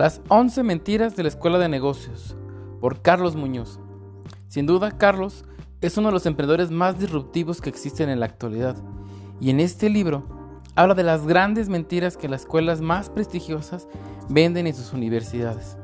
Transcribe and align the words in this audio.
Las 0.00 0.22
11 0.28 0.62
mentiras 0.62 1.14
de 1.14 1.24
la 1.24 1.28
Escuela 1.28 1.58
de 1.58 1.68
Negocios, 1.68 2.34
por 2.80 3.02
Carlos 3.02 3.36
Muñoz. 3.36 3.78
Sin 4.48 4.64
duda, 4.64 4.92
Carlos 4.92 5.44
es 5.82 5.98
uno 5.98 6.08
de 6.08 6.14
los 6.14 6.24
emprendedores 6.24 6.70
más 6.70 6.98
disruptivos 6.98 7.60
que 7.60 7.68
existen 7.68 8.08
en 8.08 8.18
la 8.18 8.24
actualidad. 8.24 8.76
Y 9.42 9.50
en 9.50 9.60
este 9.60 9.90
libro 9.90 10.24
habla 10.74 10.94
de 10.94 11.02
las 11.02 11.26
grandes 11.26 11.68
mentiras 11.68 12.16
que 12.16 12.30
las 12.30 12.40
escuelas 12.40 12.80
más 12.80 13.10
prestigiosas 13.10 13.88
venden 14.30 14.66
en 14.66 14.74
sus 14.74 14.94
universidades. 14.94 15.76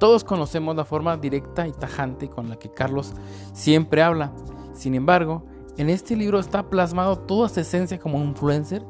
Todos 0.00 0.24
conocemos 0.24 0.74
la 0.74 0.86
forma 0.86 1.18
directa 1.18 1.68
y 1.68 1.72
tajante 1.72 2.30
con 2.30 2.48
la 2.48 2.56
que 2.56 2.72
Carlos 2.72 3.12
siempre 3.52 4.02
habla. 4.02 4.32
Sin 4.72 4.94
embargo, 4.94 5.44
en 5.76 5.90
este 5.90 6.16
libro 6.16 6.40
está 6.40 6.70
plasmado 6.70 7.18
toda 7.18 7.50
su 7.50 7.60
esencia 7.60 7.98
como 7.98 8.24
influencer, 8.24 8.82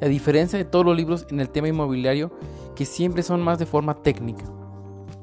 a 0.00 0.06
diferencia 0.06 0.58
de 0.58 0.64
todos 0.64 0.86
los 0.86 0.96
libros 0.96 1.26
en 1.28 1.38
el 1.40 1.50
tema 1.50 1.68
inmobiliario 1.68 2.32
que 2.76 2.86
siempre 2.86 3.24
son 3.24 3.42
más 3.42 3.58
de 3.58 3.66
forma 3.66 4.02
técnica. 4.02 4.44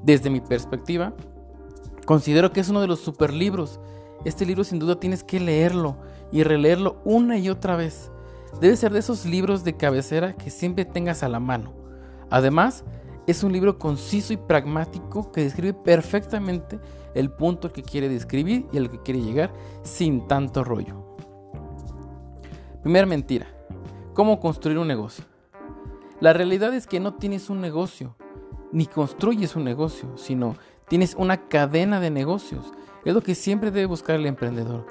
Desde 0.03 0.30
mi 0.30 0.41
perspectiva, 0.41 1.13
considero 2.05 2.52
que 2.52 2.59
es 2.59 2.67
uno 2.67 2.81
de 2.81 2.88
los 2.88 2.99
super 2.99 3.31
libros. 3.31 3.79
Este 4.26 4.45
libro 4.45 4.66
sin 4.66 4.79
duda 4.79 4.99
tienes 4.99 5.23
que 5.23 5.39
leerlo 5.39 5.95
y 6.34 6.43
releerlo 6.43 6.98
una 7.05 7.38
y 7.38 7.49
otra 7.49 7.77
vez. 7.77 8.12
Debe 8.59 8.76
ser 8.76 8.91
de 8.91 8.99
esos 8.99 9.26
libros 9.26 9.63
de 9.63 9.77
cabecera 9.77 10.34
que 10.34 10.49
siempre 10.49 10.84
tengas 10.84 11.23
a 11.23 11.29
la 11.29 11.39
mano. 11.39 11.73
Además, 12.29 12.84
es 13.26 13.43
un 13.43 13.54
libro 13.54 13.79
conciso 13.79 14.34
y 14.34 14.38
pragmático 14.38 15.31
que 15.31 15.43
describe 15.43 15.73
perfectamente 15.73 16.79
el 17.13 17.31
punto 17.31 17.71
que 17.71 17.84
quiere 17.84 18.09
describir 18.09 18.67
y 18.73 18.77
al 18.77 18.90
que 18.90 19.01
quiere 19.01 19.21
llegar 19.21 19.54
sin 19.84 20.27
tanto 20.27 20.63
rollo. 20.63 21.15
Primera 22.81 23.05
mentira. 23.05 23.48
¿Cómo 24.13 24.40
construir 24.40 24.77
un 24.77 24.87
negocio? 24.87 25.24
La 26.24 26.32
realidad 26.32 26.74
es 26.74 26.88
que 26.88 27.02
no 27.02 27.16
tienes 27.16 27.49
un 27.49 27.60
negocio, 27.60 28.16
ni 28.71 28.85
construyes 28.85 29.57
un 29.57 29.66
negocio, 29.66 30.16
sino 30.16 30.55
tienes 30.88 31.15
una 31.15 31.49
cadena 31.49 31.99
de 31.99 32.12
negocios. 32.12 32.71
Es 33.04 33.13
lo 33.13 33.20
que 33.20 33.35
siempre 33.35 33.71
debe 33.71 33.88
buscar 33.88 34.15
el 34.15 34.26
emprendedor. 34.26 34.88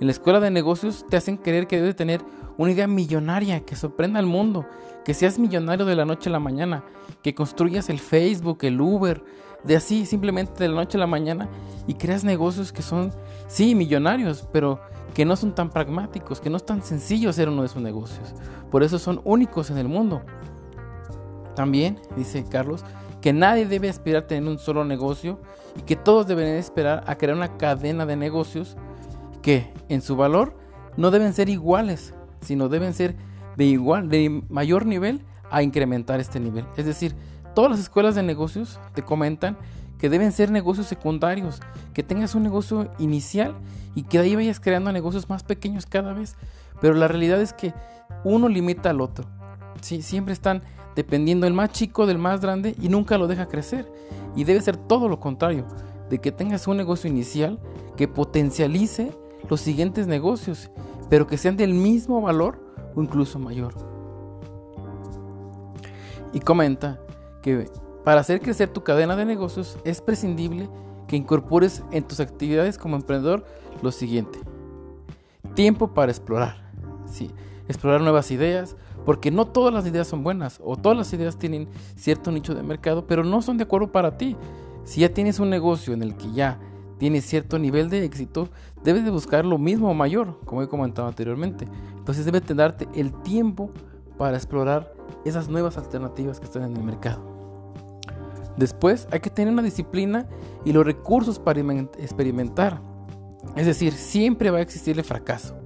En 0.00 0.06
la 0.06 0.12
escuela 0.12 0.40
de 0.40 0.50
negocios 0.50 1.04
te 1.06 1.18
hacen 1.18 1.36
creer 1.36 1.66
que 1.66 1.76
debes 1.76 1.96
tener 1.96 2.22
una 2.56 2.72
idea 2.72 2.86
millonaria 2.86 3.60
que 3.60 3.76
sorprenda 3.76 4.20
al 4.20 4.24
mundo, 4.24 4.64
que 5.04 5.12
seas 5.12 5.38
millonario 5.38 5.84
de 5.84 5.96
la 5.96 6.06
noche 6.06 6.30
a 6.30 6.32
la 6.32 6.40
mañana, 6.40 6.82
que 7.22 7.34
construyas 7.34 7.90
el 7.90 7.98
Facebook, 7.98 8.60
el 8.62 8.80
Uber, 8.80 9.22
de 9.62 9.76
así 9.76 10.06
simplemente 10.06 10.62
de 10.62 10.70
la 10.70 10.76
noche 10.76 10.96
a 10.96 11.00
la 11.00 11.06
mañana 11.06 11.50
y 11.86 11.92
creas 11.92 12.24
negocios 12.24 12.72
que 12.72 12.80
son, 12.80 13.12
sí, 13.48 13.74
millonarios, 13.74 14.48
pero 14.50 14.80
que 15.12 15.26
no 15.26 15.36
son 15.36 15.54
tan 15.54 15.68
pragmáticos, 15.68 16.40
que 16.40 16.48
no 16.48 16.56
es 16.56 16.64
tan 16.64 16.82
sencillo 16.82 17.28
hacer 17.28 17.50
uno 17.50 17.60
de 17.60 17.66
esos 17.66 17.82
negocios. 17.82 18.34
Por 18.70 18.82
eso 18.82 18.98
son 18.98 19.20
únicos 19.24 19.68
en 19.68 19.76
el 19.76 19.86
mundo. 19.88 20.22
También, 21.60 21.98
dice 22.16 22.42
Carlos, 22.48 22.86
que 23.20 23.34
nadie 23.34 23.66
debe 23.66 23.90
aspirar 23.90 24.22
a 24.22 24.26
tener 24.26 24.48
un 24.48 24.58
solo 24.58 24.82
negocio 24.82 25.38
y 25.76 25.82
que 25.82 25.94
todos 25.94 26.26
deben 26.26 26.54
esperar 26.54 27.04
a 27.06 27.16
crear 27.16 27.36
una 27.36 27.58
cadena 27.58 28.06
de 28.06 28.16
negocios 28.16 28.78
que 29.42 29.70
en 29.90 30.00
su 30.00 30.16
valor 30.16 30.56
no 30.96 31.10
deben 31.10 31.34
ser 31.34 31.50
iguales, 31.50 32.14
sino 32.40 32.70
deben 32.70 32.94
ser 32.94 33.14
de 33.58 33.66
igual, 33.66 34.08
de 34.08 34.42
mayor 34.48 34.86
nivel 34.86 35.20
a 35.50 35.62
incrementar 35.62 36.18
este 36.18 36.40
nivel. 36.40 36.64
Es 36.78 36.86
decir, 36.86 37.14
todas 37.54 37.72
las 37.72 37.80
escuelas 37.80 38.14
de 38.14 38.22
negocios 38.22 38.80
te 38.94 39.02
comentan 39.02 39.58
que 39.98 40.08
deben 40.08 40.32
ser 40.32 40.50
negocios 40.50 40.86
secundarios, 40.86 41.60
que 41.92 42.02
tengas 42.02 42.34
un 42.34 42.42
negocio 42.42 42.90
inicial 42.98 43.54
y 43.94 44.04
que 44.04 44.16
de 44.16 44.24
ahí 44.24 44.34
vayas 44.34 44.60
creando 44.60 44.92
negocios 44.92 45.28
más 45.28 45.42
pequeños 45.42 45.84
cada 45.84 46.14
vez. 46.14 46.38
Pero 46.80 46.94
la 46.94 47.06
realidad 47.06 47.38
es 47.38 47.52
que 47.52 47.74
uno 48.24 48.48
limita 48.48 48.88
al 48.88 49.02
otro. 49.02 49.26
¿sí? 49.82 50.00
Siempre 50.00 50.32
están 50.32 50.62
dependiendo 51.00 51.46
el 51.46 51.54
más 51.54 51.72
chico 51.72 52.04
del 52.04 52.18
más 52.18 52.42
grande 52.42 52.76
y 52.78 52.90
nunca 52.90 53.16
lo 53.16 53.26
deja 53.26 53.48
crecer. 53.48 53.90
Y 54.36 54.44
debe 54.44 54.60
ser 54.60 54.76
todo 54.76 55.08
lo 55.08 55.18
contrario, 55.18 55.64
de 56.10 56.18
que 56.18 56.30
tengas 56.30 56.68
un 56.68 56.76
negocio 56.76 57.08
inicial 57.08 57.58
que 57.96 58.06
potencialice 58.06 59.10
los 59.48 59.62
siguientes 59.62 60.06
negocios, 60.06 60.70
pero 61.08 61.26
que 61.26 61.38
sean 61.38 61.56
del 61.56 61.72
mismo 61.72 62.20
valor 62.20 62.62
o 62.94 63.02
incluso 63.02 63.38
mayor. 63.38 63.72
Y 66.34 66.40
comenta 66.40 67.00
que 67.40 67.70
para 68.04 68.20
hacer 68.20 68.42
crecer 68.42 68.68
tu 68.68 68.84
cadena 68.84 69.16
de 69.16 69.24
negocios 69.24 69.78
es 69.84 70.02
prescindible 70.02 70.68
que 71.08 71.16
incorpores 71.16 71.82
en 71.92 72.04
tus 72.04 72.20
actividades 72.20 72.76
como 72.76 72.96
emprendedor 72.96 73.46
lo 73.80 73.90
siguiente. 73.90 74.38
Tiempo 75.54 75.94
para 75.94 76.12
explorar. 76.12 76.70
Sí, 77.06 77.30
explorar 77.68 78.02
nuevas 78.02 78.30
ideas, 78.30 78.76
porque 79.10 79.32
no 79.32 79.44
todas 79.44 79.74
las 79.74 79.84
ideas 79.88 80.06
son 80.06 80.22
buenas 80.22 80.60
o 80.62 80.76
todas 80.76 80.96
las 80.96 81.12
ideas 81.12 81.36
tienen 81.36 81.66
cierto 81.96 82.30
nicho 82.30 82.54
de 82.54 82.62
mercado, 82.62 83.08
pero 83.08 83.24
no 83.24 83.42
son 83.42 83.56
de 83.56 83.64
acuerdo 83.64 83.90
para 83.90 84.16
ti. 84.16 84.36
Si 84.84 85.00
ya 85.00 85.12
tienes 85.12 85.40
un 85.40 85.50
negocio 85.50 85.92
en 85.92 86.04
el 86.04 86.14
que 86.14 86.30
ya 86.30 86.60
tienes 86.96 87.24
cierto 87.26 87.58
nivel 87.58 87.90
de 87.90 88.04
éxito, 88.04 88.50
debes 88.84 89.04
de 89.04 89.10
buscar 89.10 89.44
lo 89.44 89.58
mismo 89.58 89.90
o 89.90 89.94
mayor, 89.94 90.38
como 90.44 90.62
he 90.62 90.68
comentado 90.68 91.08
anteriormente. 91.08 91.66
Entonces 91.98 92.24
debes 92.24 92.46
de 92.46 92.54
darte 92.54 92.86
el 92.94 93.12
tiempo 93.22 93.72
para 94.16 94.36
explorar 94.36 94.94
esas 95.24 95.48
nuevas 95.48 95.76
alternativas 95.76 96.38
que 96.38 96.46
están 96.46 96.62
en 96.62 96.76
el 96.76 96.84
mercado. 96.84 97.20
Después 98.56 99.08
hay 99.10 99.18
que 99.18 99.30
tener 99.30 99.52
una 99.52 99.62
disciplina 99.62 100.28
y 100.64 100.72
los 100.72 100.86
recursos 100.86 101.40
para 101.40 101.60
experimentar. 101.98 102.80
Es 103.56 103.66
decir, 103.66 103.92
siempre 103.92 104.52
va 104.52 104.58
a 104.58 104.62
existir 104.62 104.96
el 104.96 105.04
fracaso 105.04 105.56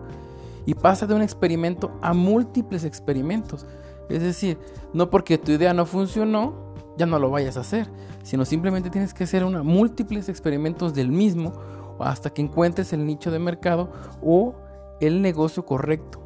y 0.66 0.74
pasa 0.74 1.06
de 1.06 1.14
un 1.14 1.22
experimento 1.22 1.92
a 2.02 2.12
múltiples 2.14 2.84
experimentos. 2.84 3.66
Es 4.08 4.22
decir, 4.22 4.58
no 4.92 5.10
porque 5.10 5.38
tu 5.38 5.52
idea 5.52 5.72
no 5.74 5.86
funcionó, 5.86 6.74
ya 6.96 7.06
no 7.06 7.18
lo 7.18 7.30
vayas 7.30 7.56
a 7.56 7.60
hacer, 7.60 7.88
sino 8.22 8.44
simplemente 8.44 8.90
tienes 8.90 9.14
que 9.14 9.24
hacer 9.24 9.44
una, 9.44 9.62
múltiples 9.62 10.28
experimentos 10.28 10.94
del 10.94 11.10
mismo 11.10 11.52
hasta 12.00 12.30
que 12.30 12.42
encuentres 12.42 12.92
el 12.92 13.06
nicho 13.06 13.30
de 13.30 13.38
mercado 13.38 13.90
o 14.22 14.54
el 15.00 15.22
negocio 15.22 15.64
correcto. 15.64 16.20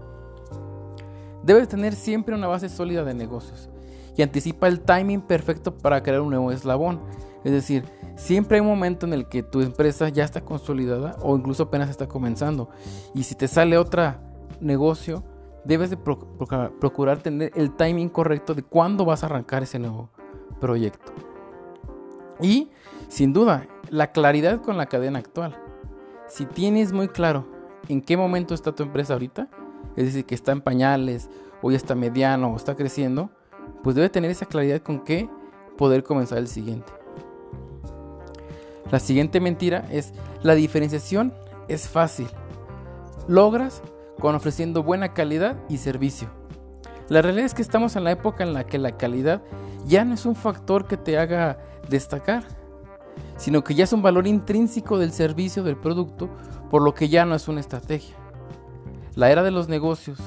Debes 1.42 1.68
tener 1.68 1.94
siempre 1.94 2.34
una 2.34 2.48
base 2.48 2.68
sólida 2.68 3.04
de 3.04 3.14
negocios 3.14 3.70
y 4.16 4.22
anticipa 4.22 4.66
el 4.68 4.80
timing 4.80 5.20
perfecto 5.20 5.76
para 5.76 6.02
crear 6.02 6.20
un 6.20 6.30
nuevo 6.30 6.50
eslabón. 6.50 7.00
Es 7.44 7.52
decir, 7.52 7.84
siempre 8.16 8.56
hay 8.56 8.60
un 8.60 8.66
momento 8.66 9.06
en 9.06 9.12
el 9.12 9.28
que 9.28 9.42
tu 9.42 9.60
empresa 9.60 10.08
ya 10.08 10.24
está 10.24 10.40
consolidada 10.40 11.16
o 11.22 11.36
incluso 11.36 11.64
apenas 11.64 11.88
está 11.88 12.08
comenzando. 12.08 12.68
Y 13.14 13.22
si 13.22 13.34
te 13.36 13.46
sale 13.46 13.78
otra 13.78 14.27
negocio, 14.60 15.24
debes 15.64 15.90
de 15.90 15.96
procurar 15.96 17.18
tener 17.18 17.52
el 17.54 17.74
timing 17.76 18.08
correcto 18.08 18.54
de 18.54 18.62
cuándo 18.62 19.04
vas 19.04 19.22
a 19.22 19.26
arrancar 19.26 19.62
ese 19.62 19.78
nuevo 19.78 20.10
proyecto. 20.60 21.12
Y, 22.40 22.70
sin 23.08 23.32
duda, 23.32 23.66
la 23.90 24.12
claridad 24.12 24.62
con 24.62 24.76
la 24.76 24.86
cadena 24.86 25.18
actual. 25.18 25.56
Si 26.28 26.46
tienes 26.46 26.92
muy 26.92 27.08
claro 27.08 27.46
en 27.88 28.00
qué 28.02 28.16
momento 28.16 28.54
está 28.54 28.74
tu 28.74 28.82
empresa 28.82 29.14
ahorita, 29.14 29.48
es 29.96 30.06
decir, 30.06 30.24
que 30.24 30.34
está 30.34 30.52
en 30.52 30.60
pañales, 30.60 31.28
o 31.62 31.70
ya 31.70 31.76
está 31.76 31.94
mediano, 31.94 32.52
o 32.52 32.56
está 32.56 32.76
creciendo, 32.76 33.30
pues 33.82 33.96
debe 33.96 34.08
tener 34.08 34.30
esa 34.30 34.46
claridad 34.46 34.80
con 34.80 35.00
qué 35.00 35.28
poder 35.76 36.02
comenzar 36.04 36.38
el 36.38 36.48
siguiente. 36.48 36.92
La 38.90 39.00
siguiente 39.00 39.40
mentira 39.40 39.86
es, 39.90 40.14
la 40.42 40.54
diferenciación 40.54 41.34
es 41.68 41.88
fácil. 41.88 42.28
Logras 43.26 43.82
con 44.20 44.34
ofreciendo 44.34 44.82
buena 44.82 45.14
calidad 45.14 45.56
y 45.68 45.78
servicio. 45.78 46.28
La 47.08 47.22
realidad 47.22 47.46
es 47.46 47.54
que 47.54 47.62
estamos 47.62 47.96
en 47.96 48.04
la 48.04 48.10
época 48.10 48.44
en 48.44 48.52
la 48.52 48.66
que 48.66 48.78
la 48.78 48.96
calidad 48.96 49.42
ya 49.86 50.04
no 50.04 50.14
es 50.14 50.26
un 50.26 50.34
factor 50.34 50.86
que 50.86 50.96
te 50.96 51.18
haga 51.18 51.58
destacar, 51.88 52.44
sino 53.36 53.64
que 53.64 53.74
ya 53.74 53.84
es 53.84 53.92
un 53.92 54.02
valor 54.02 54.26
intrínseco 54.26 54.98
del 54.98 55.12
servicio 55.12 55.62
del 55.62 55.76
producto, 55.76 56.28
por 56.70 56.82
lo 56.82 56.94
que 56.94 57.08
ya 57.08 57.24
no 57.24 57.34
es 57.34 57.48
una 57.48 57.60
estrategia. 57.60 58.14
La 59.14 59.30
era 59.30 59.42
de 59.42 59.50
los 59.50 59.68
negocios 59.68 60.18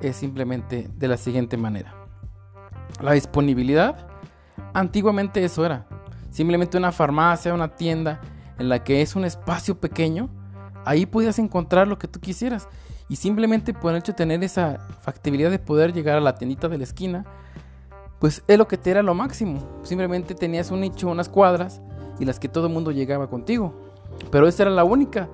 es 0.00 0.16
simplemente 0.16 0.88
de 0.96 1.08
la 1.08 1.16
siguiente 1.16 1.56
manera. 1.56 1.94
La 3.02 3.12
disponibilidad, 3.12 4.06
antiguamente 4.72 5.44
eso 5.44 5.66
era, 5.66 5.86
simplemente 6.30 6.78
una 6.78 6.92
farmacia, 6.92 7.54
una 7.54 7.74
tienda 7.74 8.20
en 8.58 8.68
la 8.68 8.84
que 8.84 9.02
es 9.02 9.16
un 9.16 9.24
espacio 9.24 9.80
pequeño, 9.80 10.30
ahí 10.84 11.06
podías 11.06 11.38
encontrar 11.40 11.88
lo 11.88 11.98
que 11.98 12.06
tú 12.06 12.20
quisieras 12.20 12.68
y 13.14 13.16
simplemente 13.16 13.72
por 13.72 13.92
el 13.92 13.98
hecho 13.98 14.10
de 14.10 14.16
tener 14.16 14.42
esa 14.42 14.80
factibilidad 15.02 15.48
de 15.48 15.60
poder 15.60 15.92
llegar 15.92 16.18
a 16.18 16.20
la 16.20 16.34
tiendita 16.34 16.68
de 16.68 16.78
la 16.78 16.82
esquina, 16.82 17.24
pues 18.18 18.42
es 18.48 18.58
lo 18.58 18.66
que 18.66 18.76
te 18.76 18.90
era 18.90 19.04
lo 19.04 19.14
máximo. 19.14 19.60
Simplemente 19.84 20.34
tenías 20.34 20.72
un 20.72 20.80
nicho, 20.80 21.06
unas 21.06 21.28
cuadras 21.28 21.80
y 22.18 22.24
las 22.24 22.40
que 22.40 22.48
todo 22.48 22.66
el 22.66 22.72
mundo 22.72 22.90
llegaba 22.90 23.30
contigo. 23.30 23.72
Pero 24.32 24.48
esa 24.48 24.64
era 24.64 24.72
la 24.72 24.82
única 24.82 25.28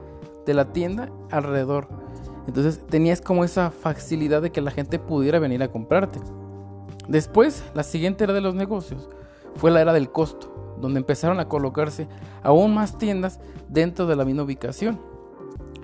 de 0.44 0.52
la 0.52 0.74
tienda 0.74 1.08
alrededor. 1.30 1.88
Entonces 2.46 2.86
tenías 2.86 3.22
como 3.22 3.44
esa 3.44 3.70
facilidad 3.70 4.42
de 4.42 4.52
que 4.52 4.60
la 4.60 4.72
gente 4.72 4.98
pudiera 4.98 5.38
venir 5.38 5.62
a 5.62 5.72
comprarte. 5.72 6.20
Después, 7.08 7.64
la 7.72 7.82
siguiente 7.82 8.24
era 8.24 8.34
de 8.34 8.42
los 8.42 8.54
negocios 8.54 9.08
fue 9.56 9.70
la 9.70 9.80
era 9.80 9.94
del 9.94 10.12
costo, 10.12 10.76
donde 10.82 11.00
empezaron 11.00 11.40
a 11.40 11.48
colocarse 11.48 12.08
aún 12.42 12.74
más 12.74 12.98
tiendas 12.98 13.40
dentro 13.70 14.06
de 14.06 14.16
la 14.16 14.26
misma 14.26 14.42
ubicación. 14.42 15.00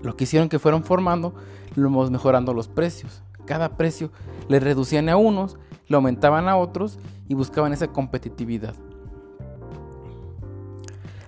Lo 0.02 0.16
que 0.16 0.24
hicieron 0.24 0.48
que 0.48 0.58
fueron 0.58 0.84
formando, 0.84 1.34
mejorando 1.74 2.54
los 2.54 2.68
precios. 2.68 3.22
Cada 3.44 3.76
precio 3.76 4.10
le 4.48 4.60
reducían 4.60 5.08
a 5.08 5.16
unos, 5.16 5.56
le 5.88 5.96
aumentaban 5.96 6.48
a 6.48 6.56
otros 6.56 6.98
y 7.28 7.34
buscaban 7.34 7.72
esa 7.72 7.88
competitividad. 7.88 8.74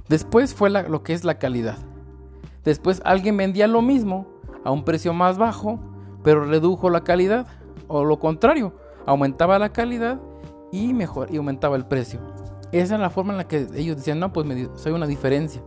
Después 0.08 0.54
fue 0.54 0.70
lo 0.70 1.02
que 1.02 1.12
es 1.12 1.24
la 1.24 1.38
calidad. 1.38 1.76
Después 2.64 3.02
alguien 3.04 3.36
vendía 3.36 3.66
lo 3.66 3.82
mismo 3.82 4.26
a 4.64 4.70
un 4.70 4.84
precio 4.84 5.12
más 5.12 5.38
bajo, 5.38 5.78
pero 6.22 6.44
redujo 6.44 6.90
la 6.90 7.04
calidad. 7.04 7.46
O 7.86 8.04
lo 8.04 8.18
contrario, 8.18 8.74
aumentaba 9.06 9.58
la 9.58 9.72
calidad 9.72 10.20
y, 10.72 10.92
mejor, 10.92 11.32
y 11.32 11.36
aumentaba 11.36 11.76
el 11.76 11.86
precio. 11.86 12.20
Esa 12.72 12.94
es 12.94 13.00
la 13.00 13.10
forma 13.10 13.32
en 13.32 13.38
la 13.38 13.48
que 13.48 13.66
ellos 13.74 13.96
decían, 13.96 14.20
no, 14.20 14.32
pues 14.32 14.46
me, 14.46 14.68
soy 14.76 14.92
una 14.92 15.06
diferencia. 15.06 15.62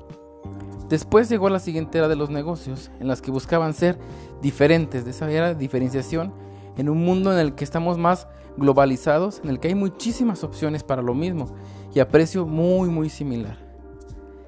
Después 0.92 1.30
llegó 1.30 1.48
la 1.48 1.60
siguiente 1.60 2.00
era 2.00 2.10
de 2.10 2.18
los 2.18 2.30
negocios, 2.30 2.92
en 3.00 3.08
las 3.08 3.22
que 3.22 3.32
buscaban 3.32 3.74
ser 3.74 3.98
diferentes, 4.42 5.06
de 5.06 5.12
esa 5.12 5.32
era 5.32 5.48
de 5.48 5.56
diferenciación, 5.56 6.34
en 6.76 6.90
un 6.90 7.06
mundo 7.06 7.32
en 7.32 7.40
el 7.40 7.56
que 7.56 7.64
estamos 7.64 7.98
más 7.98 8.28
globalizados, 8.58 9.40
en 9.42 9.52
el 9.52 9.62
que 9.62 9.70
hay 9.70 9.76
muchísimas 9.76 10.44
opciones 10.44 10.84
para 10.84 11.02
lo 11.02 11.14
mismo 11.14 11.46
y 11.96 12.02
a 12.02 12.10
precio 12.10 12.46
muy 12.46 12.90
muy 12.90 13.10
similar. 13.10 13.58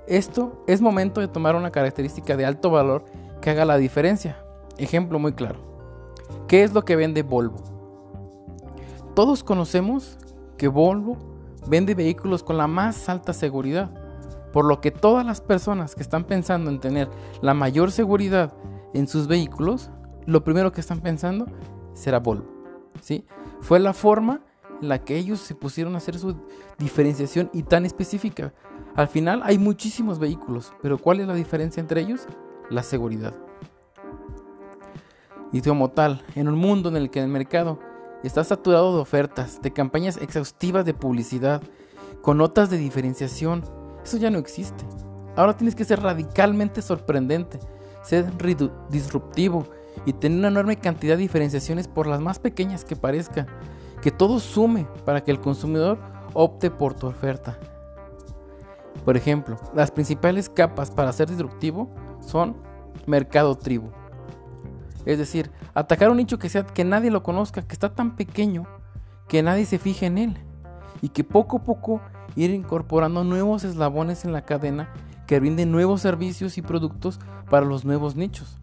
Esto 0.06 0.62
es 0.68 0.82
momento 0.82 1.22
de 1.22 1.30
tomar 1.30 1.56
una 1.56 1.72
característica 1.72 2.36
de 2.36 2.46
alto 2.46 2.70
valor 2.70 3.06
que 3.40 3.50
haga 3.50 3.64
la 3.64 3.78
diferencia. 3.78 4.38
Ejemplo 4.78 5.20
muy 5.20 5.32
claro. 5.32 5.62
¿Qué 6.50 6.64
es 6.64 6.74
lo 6.74 6.84
que 6.84 6.98
vende 6.98 7.24
Volvo? 7.24 7.64
Todos 9.16 9.46
conocemos 9.46 10.18
que 10.58 10.68
Volvo 10.68 11.16
vende 11.68 11.96
vehículos 11.96 12.44
con 12.44 12.58
la 12.58 12.68
más 12.68 13.08
alta 13.08 13.32
seguridad 13.32 14.03
por 14.54 14.66
lo 14.66 14.80
que 14.80 14.92
todas 14.92 15.26
las 15.26 15.42
personas 15.42 15.96
que 15.96 16.04
están 16.04 16.24
pensando 16.26 16.70
en 16.70 16.80
tener 16.80 17.10
la 17.42 17.56
mayor 17.56 17.92
seguridad 17.92 18.54
en 18.94 19.08
sus 19.08 19.28
vehículos, 19.28 19.90
lo 20.26 20.44
primero 20.44 20.72
que 20.72 20.80
están 20.80 21.02
pensando 21.02 21.48
será 21.94 22.20
Volvo. 22.20 22.46
¿sí? 23.02 23.26
Fue 23.62 23.80
la 23.80 23.94
forma 23.94 24.42
en 24.80 24.90
la 24.90 25.04
que 25.04 25.18
ellos 25.18 25.40
se 25.40 25.56
pusieron 25.56 25.96
a 25.96 25.98
hacer 25.98 26.20
su 26.20 26.36
diferenciación 26.78 27.50
y 27.52 27.64
tan 27.64 27.84
específica. 27.86 28.54
Al 28.96 29.08
final 29.08 29.42
hay 29.44 29.58
muchísimos 29.58 30.20
vehículos, 30.20 30.72
pero 30.84 31.00
¿cuál 31.00 31.20
es 31.20 31.28
la 31.28 31.34
diferencia 31.34 31.82
entre 31.82 32.02
ellos? 32.02 32.28
La 32.70 32.84
seguridad. 32.84 33.34
Y 35.52 35.62
como 35.62 35.90
tal, 35.90 36.24
en 36.36 36.48
un 36.48 36.56
mundo 36.56 36.90
en 36.90 36.96
el 36.96 37.10
que 37.10 37.22
el 37.22 37.28
mercado 37.28 37.80
está 38.24 38.44
saturado 38.44 38.96
de 38.96 39.02
ofertas, 39.02 39.62
de 39.64 39.74
campañas 39.74 40.18
exhaustivas 40.18 40.86
de 40.86 40.94
publicidad, 40.94 41.64
con 42.22 42.38
notas 42.38 42.70
de 42.70 42.78
diferenciación, 42.78 43.64
eso 44.04 44.18
ya 44.18 44.30
no 44.30 44.40
existe. 44.40 44.86
Ahora 45.36 45.56
tienes 45.56 45.76
que 45.76 45.86
ser 45.86 46.02
radicalmente 46.02 46.82
sorprendente, 46.82 47.60
ser 48.04 48.26
disruptivo 48.90 49.66
y 50.06 50.14
tener 50.14 50.40
una 50.40 50.48
enorme 50.50 50.78
cantidad 50.78 51.16
de 51.16 51.22
diferenciaciones 51.22 51.88
por 51.88 52.08
las 52.08 52.20
más 52.20 52.40
pequeñas 52.40 52.86
que 52.86 52.96
parezcan. 52.96 53.48
Que 54.02 54.12
todo 54.12 54.40
sume 54.40 54.88
para 55.06 55.24
que 55.24 55.32
el 55.32 55.40
consumidor 55.40 55.98
opte 56.34 56.70
por 56.70 56.94
tu 56.94 57.08
oferta. 57.08 57.58
Por 59.06 59.18
ejemplo, 59.18 59.58
las 59.74 59.92
principales 59.92 60.50
capas 60.50 60.92
para 60.92 61.12
ser 61.12 61.30
disruptivo 61.30 61.90
son 62.20 62.56
mercado 63.06 63.56
tribu. 63.56 63.90
Es 65.06 65.18
decir, 65.18 65.52
atacar 65.74 66.10
un 66.10 66.18
nicho 66.18 66.40
que, 66.40 66.50
sea, 66.50 66.66
que 66.66 66.86
nadie 66.86 67.12
lo 67.12 67.24
conozca, 67.24 67.62
que 67.62 67.74
está 67.74 67.94
tan 67.94 68.16
pequeño 68.16 68.66
que 69.28 69.44
nadie 69.44 69.66
se 69.66 69.80
fije 69.80 70.06
en 70.06 70.18
él 70.18 70.38
y 71.02 71.10
que 71.10 71.24
poco 71.24 71.58
a 71.58 71.64
poco 71.64 72.02
ir 72.36 72.52
incorporando 72.52 73.24
nuevos 73.24 73.64
eslabones 73.64 74.26
en 74.26 74.34
la 74.34 74.46
cadena 74.46 74.90
que 75.28 75.40
brinden 75.40 75.72
nuevos 75.72 76.02
servicios 76.02 76.58
y 76.58 76.62
productos 76.62 77.20
para 77.50 77.66
los 77.66 77.86
nuevos 77.86 78.16
nichos. 78.16 78.58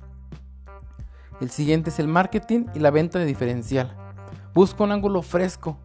El 1.41 1.51
siguiente 1.51 1.91
es 1.91 1.99
el 1.99 2.09
marketing 2.09 2.67
y 2.75 2.81
la 2.81 2.91
venta 2.91 3.19
de 3.19 3.25
diferencial. 3.25 3.97
Busca 4.53 4.85
un 4.85 4.93
ángulo 4.93 5.23
fresco, 5.23 5.79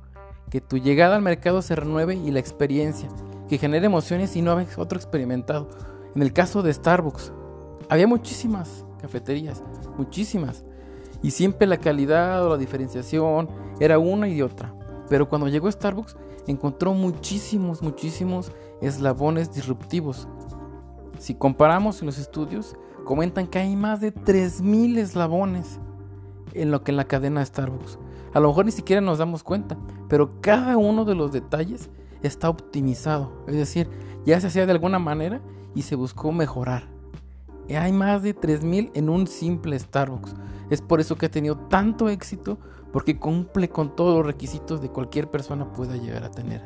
que 0.50 0.60
tu 0.62 0.78
llegada 0.78 1.16
al 1.16 1.22
mercado 1.22 1.62
se 1.62 1.76
renueve 1.76 2.16
y 2.16 2.32
la 2.32 2.40
experiencia, 2.40 3.08
que 3.48 3.58
genere 3.58 3.86
emociones 3.86 4.36
y 4.36 4.42
no 4.42 4.52
hagas 4.52 4.78
otro 4.78 4.98
experimentado. 4.98 5.70
En 6.16 6.22
el 6.22 6.34
caso 6.34 6.62
de 6.62 6.74
Starbucks, 6.74 7.32
había 7.90 8.08
muchísimas 8.08 8.86
cafeterías, 9.00 9.64
muchísimas, 9.98 10.66
y 11.22 11.32
siempre 11.32 11.68
la 11.68 11.78
calidad 11.78 12.46
o 12.46 12.50
la 12.50 12.58
diferenciación 12.58 13.50
era 13.80 13.98
una 13.98 14.28
y 14.28 14.42
otra. 14.42 14.74
Pero 15.10 15.30
cuando 15.30 15.48
llegó 15.48 15.72
Starbucks, 15.72 16.18
encontró 16.48 16.94
muchísimos, 16.94 17.82
muchísimos 17.82 18.52
eslabones 18.82 19.54
disruptivos. 19.54 20.28
Si 21.20 21.36
comparamos 21.36 22.02
en 22.02 22.08
los 22.08 22.18
estudios, 22.18 22.76
comentan 23.04 23.48
que 23.48 23.60
hay 23.60 23.76
más 23.76 24.02
de 24.02 24.14
3.000 24.14 24.98
eslabones 24.98 25.80
en 26.54 26.72
lo 26.72 26.84
que 26.84 26.92
en 26.92 26.98
la 26.98 27.06
cadena 27.06 27.40
de 27.40 27.46
Starbucks. 27.46 28.00
A 28.34 28.40
lo 28.40 28.50
mejor 28.50 28.66
ni 28.66 28.72
siquiera 28.72 29.02
nos 29.02 29.18
damos 29.18 29.44
cuenta, 29.44 29.78
pero 30.10 30.42
cada 30.42 30.78
uno 30.78 31.06
de 31.06 31.16
los 31.16 31.32
detalles 31.32 31.90
está 32.22 32.50
optimizado. 32.50 33.32
Es 33.48 33.56
decir, 33.56 33.90
ya 34.26 34.40
se 34.42 34.48
hacía 34.48 34.66
de 34.66 34.72
alguna 34.72 35.00
manera 35.00 35.42
y 35.74 35.84
se 35.84 35.96
buscó 35.96 36.32
mejorar. 36.32 36.84
Hay 37.70 37.92
más 37.92 38.22
de 38.22 38.36
3.000 38.36 38.92
en 38.94 39.10
un 39.10 39.28
simple 39.28 39.80
Starbucks. 39.80 40.36
Es 40.70 40.82
por 40.82 41.00
eso 41.00 41.16
que 41.16 41.28
ha 41.28 41.32
tenido 41.32 41.58
tanto 41.58 42.10
éxito 42.10 42.58
porque 42.96 43.20
cumple 43.20 43.68
con 43.68 43.94
todos 43.94 44.16
los 44.16 44.26
requisitos 44.26 44.82
de 44.82 44.88
cualquier 44.88 45.30
persona 45.30 45.74
pueda 45.74 45.98
llegar 45.98 46.24
a 46.24 46.32
tener. 46.32 46.62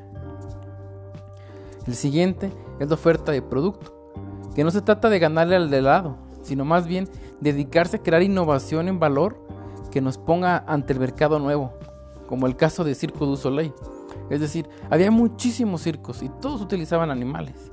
El 1.88 1.96
siguiente 1.96 2.54
es 2.80 2.88
la 2.88 2.94
oferta 2.94 3.32
de 3.32 3.42
producto, 3.42 4.14
que 4.54 4.64
no 4.64 4.70
se 4.70 4.84
trata 4.84 5.10
de 5.10 5.18
ganarle 5.18 5.56
al 5.56 5.72
de 5.72 5.82
lado, 5.82 6.18
sino 6.44 6.66
más 6.66 6.86
bien 6.86 7.10
dedicarse 7.42 7.98
a 7.98 8.04
crear 8.04 8.22
innovación 8.22 8.88
en 8.88 9.00
valor 9.00 9.44
que 9.90 10.02
nos 10.02 10.20
ponga 10.20 10.64
ante 10.68 10.94
el 10.94 11.00
mercado 11.00 11.40
nuevo, 11.40 11.74
como 12.28 12.46
el 12.46 12.56
caso 12.56 12.84
de 12.84 12.94
Circo 12.94 13.26
du 13.26 13.36
Soleil. 13.36 13.74
Es 14.30 14.40
decir, 14.40 14.70
había 14.92 15.10
muchísimos 15.10 15.82
circos 15.82 16.22
y 16.22 16.30
todos 16.30 16.62
utilizaban 16.62 17.10
animales. 17.10 17.72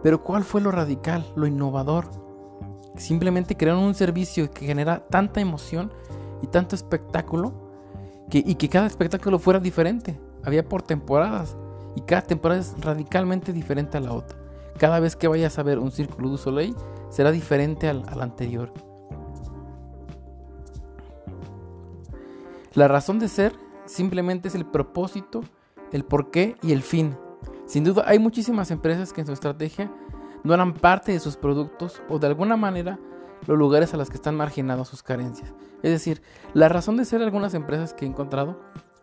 Pero 0.00 0.22
¿cuál 0.22 0.44
fue 0.44 0.60
lo 0.60 0.70
radical, 0.70 1.26
lo 1.34 1.44
innovador? 1.44 2.08
Simplemente 2.96 3.56
crearon 3.56 3.82
un 3.82 3.94
servicio 3.96 4.48
que 4.48 4.64
genera 4.64 5.08
tanta 5.08 5.40
emoción 5.40 5.92
y 6.40 6.46
tanto 6.46 6.76
espectáculo 6.76 7.68
y 8.38 8.54
que 8.54 8.68
cada 8.68 8.86
espectáculo 8.86 9.38
fuera 9.38 9.60
diferente. 9.60 10.18
Había 10.44 10.68
por 10.68 10.82
temporadas 10.82 11.56
y 11.96 12.02
cada 12.02 12.22
temporada 12.22 12.60
es 12.60 12.74
radicalmente 12.80 13.52
diferente 13.52 13.98
a 13.98 14.00
la 14.00 14.12
otra. 14.12 14.38
Cada 14.78 15.00
vez 15.00 15.16
que 15.16 15.28
vayas 15.28 15.58
a 15.58 15.62
ver 15.62 15.78
un 15.78 15.90
Círculo 15.90 16.30
du 16.30 16.38
Soleil 16.38 16.74
será 17.10 17.30
diferente 17.32 17.88
al, 17.88 18.04
al 18.08 18.22
anterior. 18.22 18.72
La 22.74 22.88
razón 22.88 23.18
de 23.18 23.28
ser 23.28 23.52
simplemente 23.84 24.48
es 24.48 24.54
el 24.54 24.64
propósito, 24.64 25.42
el 25.92 26.04
porqué 26.04 26.56
y 26.62 26.72
el 26.72 26.82
fin. 26.82 27.16
Sin 27.66 27.84
duda 27.84 28.04
hay 28.06 28.18
muchísimas 28.18 28.70
empresas 28.70 29.12
que 29.12 29.20
en 29.20 29.26
su 29.26 29.32
estrategia 29.32 29.90
no 30.44 30.54
eran 30.54 30.72
parte 30.72 31.12
de 31.12 31.20
sus 31.20 31.36
productos 31.36 32.00
o 32.08 32.18
de 32.18 32.28
alguna 32.28 32.56
manera 32.56 32.98
los 33.46 33.58
lugares 33.58 33.94
a 33.94 33.96
los 33.96 34.10
que 34.10 34.16
están 34.16 34.36
marginados 34.36 34.88
sus 34.88 35.02
carencias. 35.02 35.52
Es 35.82 35.90
decir, 35.90 36.22
la 36.54 36.68
razón 36.68 36.96
de 36.96 37.04
ser 37.04 37.22
algunas 37.22 37.54
empresas 37.54 37.94
que 37.94 38.04
he 38.04 38.08
encontrado 38.08 38.60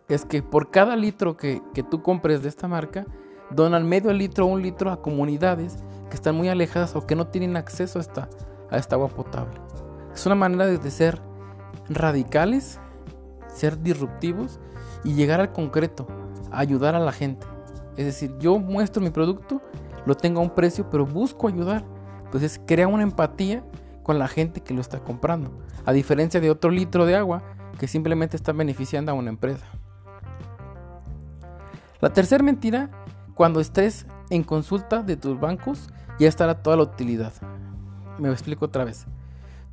es 0.08 0.24
que 0.24 0.42
por 0.42 0.70
cada 0.70 0.96
litro 0.96 1.36
que, 1.36 1.60
tú 1.90 2.02
compres 2.02 2.42
de 2.42 2.48
esta 2.48 2.68
marca, 2.68 3.04
donan 3.50 3.88
medio 3.88 4.12
litro 4.12 4.46
o 4.46 4.48
un 4.48 4.62
litro 4.62 4.90
a 4.90 5.02
comunidades 5.02 5.76
que 6.08 6.16
están 6.16 6.34
muy 6.34 6.48
alejadas 6.48 6.96
o 6.96 7.06
que 7.06 7.16
no 7.16 7.26
tienen 7.26 7.56
acceso 7.56 7.98
a 7.98 8.02
esta, 8.02 8.28
a 8.70 8.78
esta 8.78 8.96
agua 8.96 9.08
potable. 9.08 9.60
Es 10.14 10.24
una 10.26 10.34
manera 10.34 10.66
de, 10.66 10.90
ser 10.90 11.20
radicales, 11.88 12.80
ser 13.48 13.80
disruptivos 13.82 14.58
y 15.04 15.14
llegar 15.14 15.40
al 15.40 15.52
concreto, 15.52 16.06
ayudar 16.50 16.94
a 16.94 17.00
la 17.00 17.12
gente. 17.12 17.46
Es 17.96 18.06
decir, 18.06 18.34
yo 18.38 18.58
muestro 18.58 19.02
mi 19.02 19.10
producto, 19.10 19.60
lo 20.06 20.16
tengo 20.16 20.40
a 20.40 20.44
un 20.44 20.50
precio, 20.50 20.88
pero 20.88 21.04
busco 21.04 21.48
ayudar. 21.48 21.84
Entonces 22.24 22.60
crea 22.66 22.88
una 22.88 23.02
empatía 23.02 23.64
con 24.08 24.18
la 24.18 24.26
gente 24.26 24.62
que 24.62 24.72
lo 24.72 24.80
está 24.80 25.00
comprando, 25.00 25.50
a 25.84 25.92
diferencia 25.92 26.40
de 26.40 26.50
otro 26.50 26.70
litro 26.70 27.04
de 27.04 27.14
agua 27.14 27.42
que 27.78 27.86
simplemente 27.86 28.38
está 28.38 28.52
beneficiando 28.52 29.12
a 29.12 29.14
una 29.14 29.28
empresa. 29.28 29.66
La 32.00 32.10
tercera 32.14 32.42
mentira, 32.42 32.88
cuando 33.34 33.60
estés 33.60 34.06
en 34.30 34.44
consulta 34.44 35.02
de 35.02 35.18
tus 35.18 35.38
bancos, 35.38 35.90
ya 36.18 36.26
estará 36.26 36.62
toda 36.62 36.78
la 36.78 36.84
utilidad. 36.84 37.34
Me 38.18 38.30
explico 38.30 38.64
otra 38.64 38.86
vez. 38.86 39.06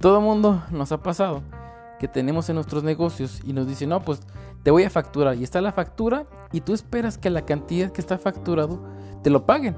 Todo 0.02 0.20
mundo 0.20 0.62
nos 0.70 0.92
ha 0.92 1.02
pasado 1.02 1.42
que 1.98 2.10
tenemos 2.10 2.50
en 2.50 2.56
nuestros 2.56 2.84
negocios 2.84 3.40
y 3.46 3.54
nos 3.54 3.68
dicen, 3.68 3.88
no, 3.88 4.02
pues 4.02 4.20
te 4.64 4.72
voy 4.72 4.84
a 4.84 4.90
facturar. 4.90 5.38
Y 5.38 5.46
está 5.46 5.62
la 5.62 5.72
factura 5.72 6.26
y 6.52 6.60
tú 6.60 6.74
esperas 6.74 7.18
que 7.18 7.30
la 7.30 7.46
cantidad 7.46 7.90
que 7.90 8.02
está 8.02 8.18
facturado 8.18 8.84
te 9.24 9.30
lo 9.30 9.46
paguen. 9.46 9.78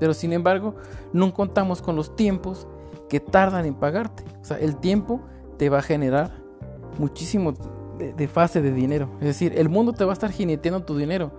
Pero 0.00 0.14
sin 0.14 0.32
embargo, 0.32 0.74
no 1.12 1.32
contamos 1.32 1.80
con 1.80 1.94
los 1.94 2.16
tiempos 2.16 2.66
que 3.08 3.20
tardan 3.20 3.66
en 3.66 3.74
pagarte. 3.74 4.24
O 4.40 4.44
sea, 4.44 4.58
el 4.58 4.76
tiempo 4.76 5.20
te 5.58 5.68
va 5.68 5.78
a 5.78 5.82
generar 5.82 6.32
muchísimo 6.98 7.54
de, 7.98 8.28
fase 8.28 8.60
de 8.60 8.72
dinero. 8.72 9.10
Es 9.20 9.26
decir, 9.26 9.52
el 9.56 9.68
mundo 9.68 9.92
te 9.92 10.04
va 10.04 10.12
a 10.12 10.14
estar 10.14 10.30
jineteando 10.30 10.84
tu 10.84 10.96
dinero 10.96 11.32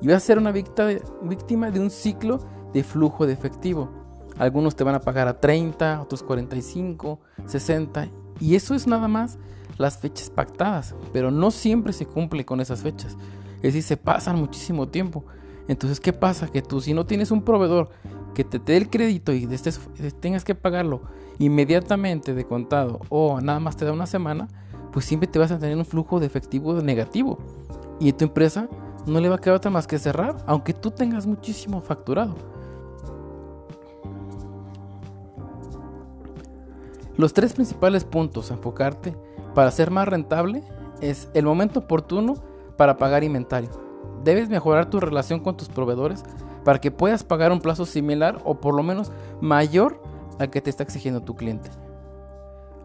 y 0.00 0.08
vas 0.08 0.16
a 0.16 0.20
ser 0.20 0.38
una 0.38 0.52
víctima 0.52 1.70
de 1.70 1.80
un 1.80 1.90
ciclo 1.90 2.40
de 2.72 2.84
flujo 2.84 3.26
de 3.26 3.32
efectivo. 3.32 3.90
Algunos 4.38 4.74
te 4.74 4.84
van 4.84 4.94
a 4.94 5.00
pagar 5.00 5.28
a 5.28 5.40
30, 5.40 6.02
otros 6.02 6.22
45, 6.22 7.20
60 7.46 8.08
y 8.40 8.56
eso 8.56 8.74
es 8.74 8.86
nada 8.86 9.08
más 9.08 9.38
las 9.78 9.98
fechas 9.98 10.30
pactadas, 10.30 10.94
pero 11.12 11.30
no 11.30 11.50
siempre 11.50 11.92
se 11.92 12.06
cumple 12.06 12.44
con 12.44 12.60
esas 12.60 12.82
fechas. 12.82 13.16
Es 13.56 13.74
decir, 13.74 13.82
se 13.82 13.96
pasan 13.96 14.38
muchísimo 14.38 14.88
tiempo. 14.88 15.24
Entonces, 15.68 16.00
¿qué 16.00 16.12
pasa? 16.12 16.48
Que 16.48 16.62
tú 16.62 16.80
si 16.80 16.92
no 16.92 17.06
tienes 17.06 17.30
un 17.30 17.42
proveedor 17.42 17.90
que 18.34 18.44
te 18.44 18.58
dé 18.58 18.76
el 18.76 18.90
crédito 18.90 19.32
y 19.32 19.48
tengas 20.20 20.44
que 20.44 20.54
pagarlo 20.54 21.02
inmediatamente 21.38 22.34
de 22.34 22.44
contado 22.44 23.00
o 23.08 23.40
nada 23.40 23.60
más 23.60 23.76
te 23.76 23.84
da 23.84 23.92
una 23.92 24.06
semana, 24.06 24.48
pues 24.92 25.04
siempre 25.04 25.28
te 25.28 25.38
vas 25.38 25.50
a 25.50 25.58
tener 25.58 25.76
un 25.76 25.84
flujo 25.84 26.20
de 26.20 26.26
efectivo 26.26 26.74
negativo. 26.74 27.38
Y 28.00 28.12
tu 28.12 28.24
empresa 28.24 28.68
no 29.06 29.20
le 29.20 29.28
va 29.28 29.36
a 29.36 29.40
quedar 29.40 29.56
otra 29.56 29.70
más 29.70 29.86
que 29.86 29.98
cerrar, 29.98 30.36
aunque 30.46 30.72
tú 30.72 30.90
tengas 30.90 31.26
muchísimo 31.26 31.80
facturado. 31.80 32.34
Los 37.16 37.32
tres 37.32 37.52
principales 37.52 38.04
puntos 38.04 38.50
a 38.50 38.54
enfocarte 38.54 39.14
para 39.54 39.70
ser 39.70 39.90
más 39.90 40.08
rentable 40.08 40.64
es 41.00 41.28
el 41.34 41.44
momento 41.44 41.80
oportuno 41.80 42.34
para 42.76 42.96
pagar 42.96 43.22
inventario. 43.22 43.70
Debes 44.24 44.48
mejorar 44.48 44.90
tu 44.90 44.98
relación 44.98 45.40
con 45.40 45.56
tus 45.56 45.68
proveedores 45.68 46.24
para 46.64 46.80
que 46.80 46.90
puedas 46.90 47.22
pagar 47.24 47.52
un 47.52 47.60
plazo 47.60 47.86
similar 47.86 48.40
o 48.44 48.60
por 48.60 48.74
lo 48.74 48.82
menos 48.82 49.12
mayor 49.40 50.00
al 50.38 50.50
que 50.50 50.60
te 50.60 50.70
está 50.70 50.82
exigiendo 50.82 51.22
tu 51.22 51.34
cliente. 51.34 51.70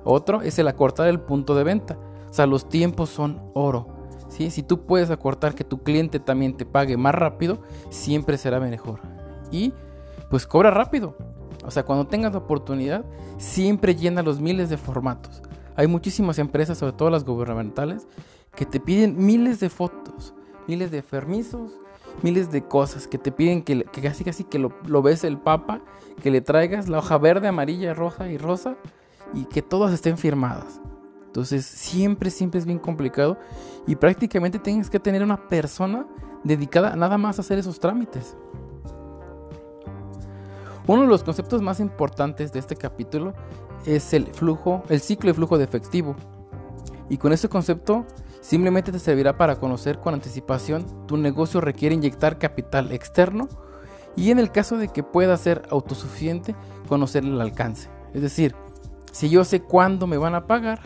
Otro 0.04 0.42
es 0.42 0.60
el 0.60 0.68
acortar 0.68 1.08
el 1.08 1.20
punto 1.20 1.56
de 1.56 1.64
venta. 1.64 1.98
O 2.30 2.34
sea, 2.34 2.46
los 2.46 2.70
tiempos 2.70 3.10
son 3.10 3.42
oro. 3.54 3.88
¿sí? 4.30 4.52
Si 4.52 4.64
tú 4.64 4.86
puedes 4.86 5.10
acortar 5.10 5.56
que 5.56 5.64
tu 5.64 5.82
cliente 5.82 6.20
también 6.20 6.56
te 6.56 6.66
pague 6.66 6.98
más 6.98 7.16
rápido, 7.16 7.60
siempre 7.90 8.38
será 8.38 8.60
mejor. 8.60 9.00
Y 9.52 9.74
pues 10.30 10.46
cobra 10.46 10.72
rápido. 10.72 11.16
O 11.66 11.72
sea, 11.72 11.84
cuando 11.84 12.08
tengas 12.08 12.32
la 12.32 12.40
oportunidad, 12.40 13.04
siempre 13.38 13.96
llena 13.96 14.24
los 14.24 14.40
miles 14.40 14.70
de 14.70 14.78
formatos. 14.78 15.42
Hay 15.76 15.88
muchísimas 15.88 16.40
empresas, 16.40 16.78
sobre 16.78 16.94
todo 16.94 17.10
las 17.10 17.26
gubernamentales, 17.26 18.08
que 18.56 18.66
te 18.66 18.80
piden 18.80 19.24
miles 19.24 19.60
de 19.60 19.70
fotos, 19.70 20.34
miles 20.68 20.92
de 20.92 21.04
permisos, 21.04 21.72
miles 22.24 22.52
de 22.52 22.64
cosas 22.64 23.08
que 23.08 23.18
te 23.18 23.32
piden 23.32 23.62
que, 23.62 23.84
casi 23.84 24.24
casi 24.24 24.44
que 24.44 24.60
lo, 24.60 25.02
ves 25.02 25.24
el 25.24 25.38
papa, 25.38 25.82
que 26.22 26.32
le 26.32 26.42
traigas 26.42 26.90
la 26.90 27.00
hoja 27.00 27.18
verde, 27.18 27.48
amarilla, 27.48 27.94
roja 27.94 28.30
y 28.30 28.38
rosa 28.38 28.76
y 29.34 29.46
que 29.46 29.62
todas 29.62 29.94
estén 29.94 30.18
firmadas. 30.18 30.82
Entonces 31.26 31.66
siempre, 31.66 32.32
siempre 32.32 32.60
es 32.60 32.66
bien 32.66 32.80
complicado 32.80 33.38
y 33.86 33.96
prácticamente 33.96 34.60
tienes 34.60 34.90
que 34.90 35.00
tener 35.00 35.24
una 35.24 35.48
persona 35.48 36.08
dedicada 36.44 36.96
nada 36.96 37.18
más 37.18 37.38
a 37.38 37.42
hacer 37.42 37.60
esos 37.60 37.80
trámites. 37.80 38.36
Uno 40.88 41.04
de 41.04 41.08
los 41.08 41.24
conceptos 41.24 41.62
más 41.62 41.80
importantes 41.80 42.52
de 42.52 42.60
este 42.60 42.76
capítulo 42.76 43.34
es 43.86 44.12
el 44.14 44.26
flujo, 44.26 44.84
el 44.90 45.02
ciclo 45.02 45.30
de 45.30 45.36
flujo 45.36 45.58
de 45.60 45.64
efectivo. 45.64 46.16
Y 47.10 47.18
con 47.18 47.32
este 47.32 47.48
concepto 47.48 48.06
Simplemente 48.42 48.92
te 48.92 49.00
servirá 49.00 49.38
para 49.38 49.58
conocer 49.58 50.00
con 50.00 50.14
anticipación 50.14 50.86
tu 51.08 51.18
negocio 51.18 51.60
requiere 51.60 51.96
inyectar 51.96 52.40
capital 52.40 52.92
externo 52.92 53.50
y 54.16 54.32
en 54.32 54.40
el 54.40 54.52
caso 54.52 54.78
de 54.78 54.88
que 54.88 55.04
pueda 55.04 55.36
ser 55.38 55.64
autosuficiente, 55.70 56.56
conocer 56.88 57.24
el 57.24 57.40
alcance. 57.42 57.90
Es 58.14 58.22
decir, 58.22 58.56
si 59.12 59.30
yo 59.30 59.44
sé 59.44 59.62
cuándo 59.62 60.08
me 60.08 60.18
van 60.18 60.36
a 60.36 60.48
pagar, 60.48 60.80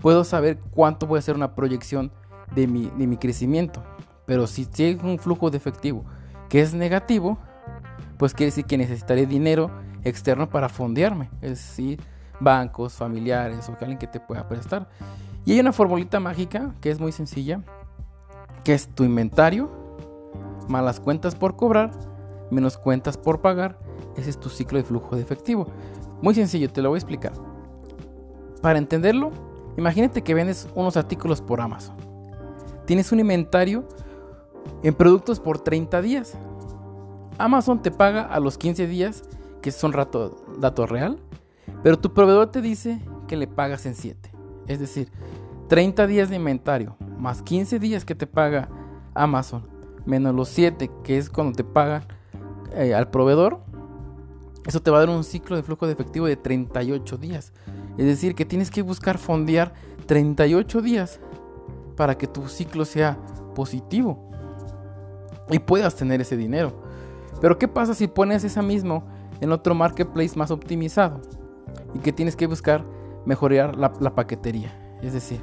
puedo 0.00 0.24
saber 0.24 0.58
cuánto 0.70 1.08
puede 1.08 1.22
ser 1.22 1.34
una 1.34 1.54
proyección 1.54 2.12
de 2.54 2.66
mi, 2.66 2.90
mi 2.94 3.16
crecimiento. 3.16 3.82
Pero 4.26 4.46
si 4.46 4.66
tengo 4.66 5.08
un 5.08 5.18
flujo 5.18 5.50
de 5.50 5.56
efectivo 5.56 6.04
que 6.48 6.60
es 6.60 6.74
negativo, 6.74 7.38
pues 8.18 8.34
quiere 8.34 8.50
decir 8.50 8.64
que 8.64 8.78
necesitaré 8.78 9.26
dinero 9.26 9.70
externo 10.04 10.48
para 10.48 10.68
fondearme. 10.68 11.30
Es 11.40 11.50
decir, 11.50 12.00
bancos, 12.40 12.94
familiares 12.94 13.68
o 13.68 13.72
alguien 13.80 13.98
que 13.98 14.06
te 14.06 14.20
pueda 14.20 14.48
prestar. 14.48 14.88
Y 15.44 15.52
hay 15.52 15.60
una 15.60 15.72
formulita 15.72 16.20
mágica 16.20 16.74
que 16.80 16.90
es 16.90 17.00
muy 17.00 17.12
sencilla, 17.12 17.62
que 18.64 18.74
es 18.74 18.88
tu 18.88 19.04
inventario 19.04 19.70
más 20.68 20.84
las 20.84 21.00
cuentas 21.00 21.34
por 21.34 21.56
cobrar 21.56 21.90
menos 22.50 22.76
cuentas 22.76 23.16
por 23.16 23.40
pagar. 23.40 23.78
Ese 24.16 24.30
es 24.30 24.38
tu 24.38 24.48
ciclo 24.48 24.78
de 24.78 24.84
flujo 24.84 25.16
de 25.16 25.22
efectivo. 25.22 25.66
Muy 26.20 26.34
sencillo, 26.34 26.70
te 26.70 26.82
lo 26.82 26.90
voy 26.90 26.96
a 26.96 27.00
explicar. 27.00 27.32
Para 28.60 28.78
entenderlo, 28.78 29.30
imagínate 29.76 30.22
que 30.22 30.34
vendes 30.34 30.68
unos 30.74 30.96
artículos 30.96 31.40
por 31.40 31.60
Amazon. 31.60 31.96
Tienes 32.86 33.12
un 33.12 33.20
inventario 33.20 33.84
en 34.82 34.94
productos 34.94 35.40
por 35.40 35.58
30 35.60 36.02
días. 36.02 36.34
Amazon 37.38 37.80
te 37.80 37.90
paga 37.90 38.22
a 38.22 38.40
los 38.40 38.58
15 38.58 38.86
días, 38.86 39.22
que 39.62 39.70
son 39.70 39.92
rato, 39.92 40.44
dato 40.58 40.86
real, 40.86 41.18
pero 41.82 41.98
tu 41.98 42.12
proveedor 42.12 42.50
te 42.50 42.60
dice 42.60 43.00
que 43.28 43.36
le 43.36 43.46
pagas 43.46 43.86
en 43.86 43.94
7. 43.94 44.29
Es 44.70 44.78
decir, 44.78 45.10
30 45.66 46.06
días 46.06 46.30
de 46.30 46.36
inventario 46.36 46.94
más 47.18 47.42
15 47.42 47.80
días 47.80 48.04
que 48.04 48.14
te 48.14 48.28
paga 48.28 48.68
Amazon 49.14 49.66
menos 50.06 50.32
los 50.32 50.48
7 50.50 50.88
que 51.02 51.18
es 51.18 51.28
cuando 51.28 51.56
te 51.56 51.64
pagan 51.64 52.04
eh, 52.72 52.94
al 52.94 53.10
proveedor, 53.10 53.58
eso 54.64 54.80
te 54.80 54.92
va 54.92 54.98
a 54.98 55.00
dar 55.00 55.08
un 55.08 55.24
ciclo 55.24 55.56
de 55.56 55.64
flujo 55.64 55.88
de 55.88 55.94
efectivo 55.94 56.26
de 56.26 56.36
38 56.36 57.16
días. 57.16 57.52
Es 57.98 58.06
decir, 58.06 58.36
que 58.36 58.44
tienes 58.44 58.70
que 58.70 58.82
buscar 58.82 59.18
fondear 59.18 59.74
38 60.06 60.82
días 60.82 61.18
para 61.96 62.16
que 62.16 62.28
tu 62.28 62.46
ciclo 62.46 62.84
sea 62.84 63.18
positivo 63.56 64.30
y 65.50 65.58
puedas 65.58 65.96
tener 65.96 66.20
ese 66.20 66.36
dinero. 66.36 66.80
Pero 67.40 67.58
¿qué 67.58 67.66
pasa 67.66 67.92
si 67.92 68.06
pones 68.06 68.44
esa 68.44 68.62
mismo 68.62 69.02
en 69.40 69.50
otro 69.50 69.74
marketplace 69.74 70.38
más 70.38 70.52
optimizado 70.52 71.20
y 71.92 71.98
que 71.98 72.12
tienes 72.12 72.36
que 72.36 72.46
buscar 72.46 72.84
mejorar 73.24 73.76
la, 73.76 74.14
paquetería. 74.14 74.98
Es 75.02 75.12
decir, 75.12 75.40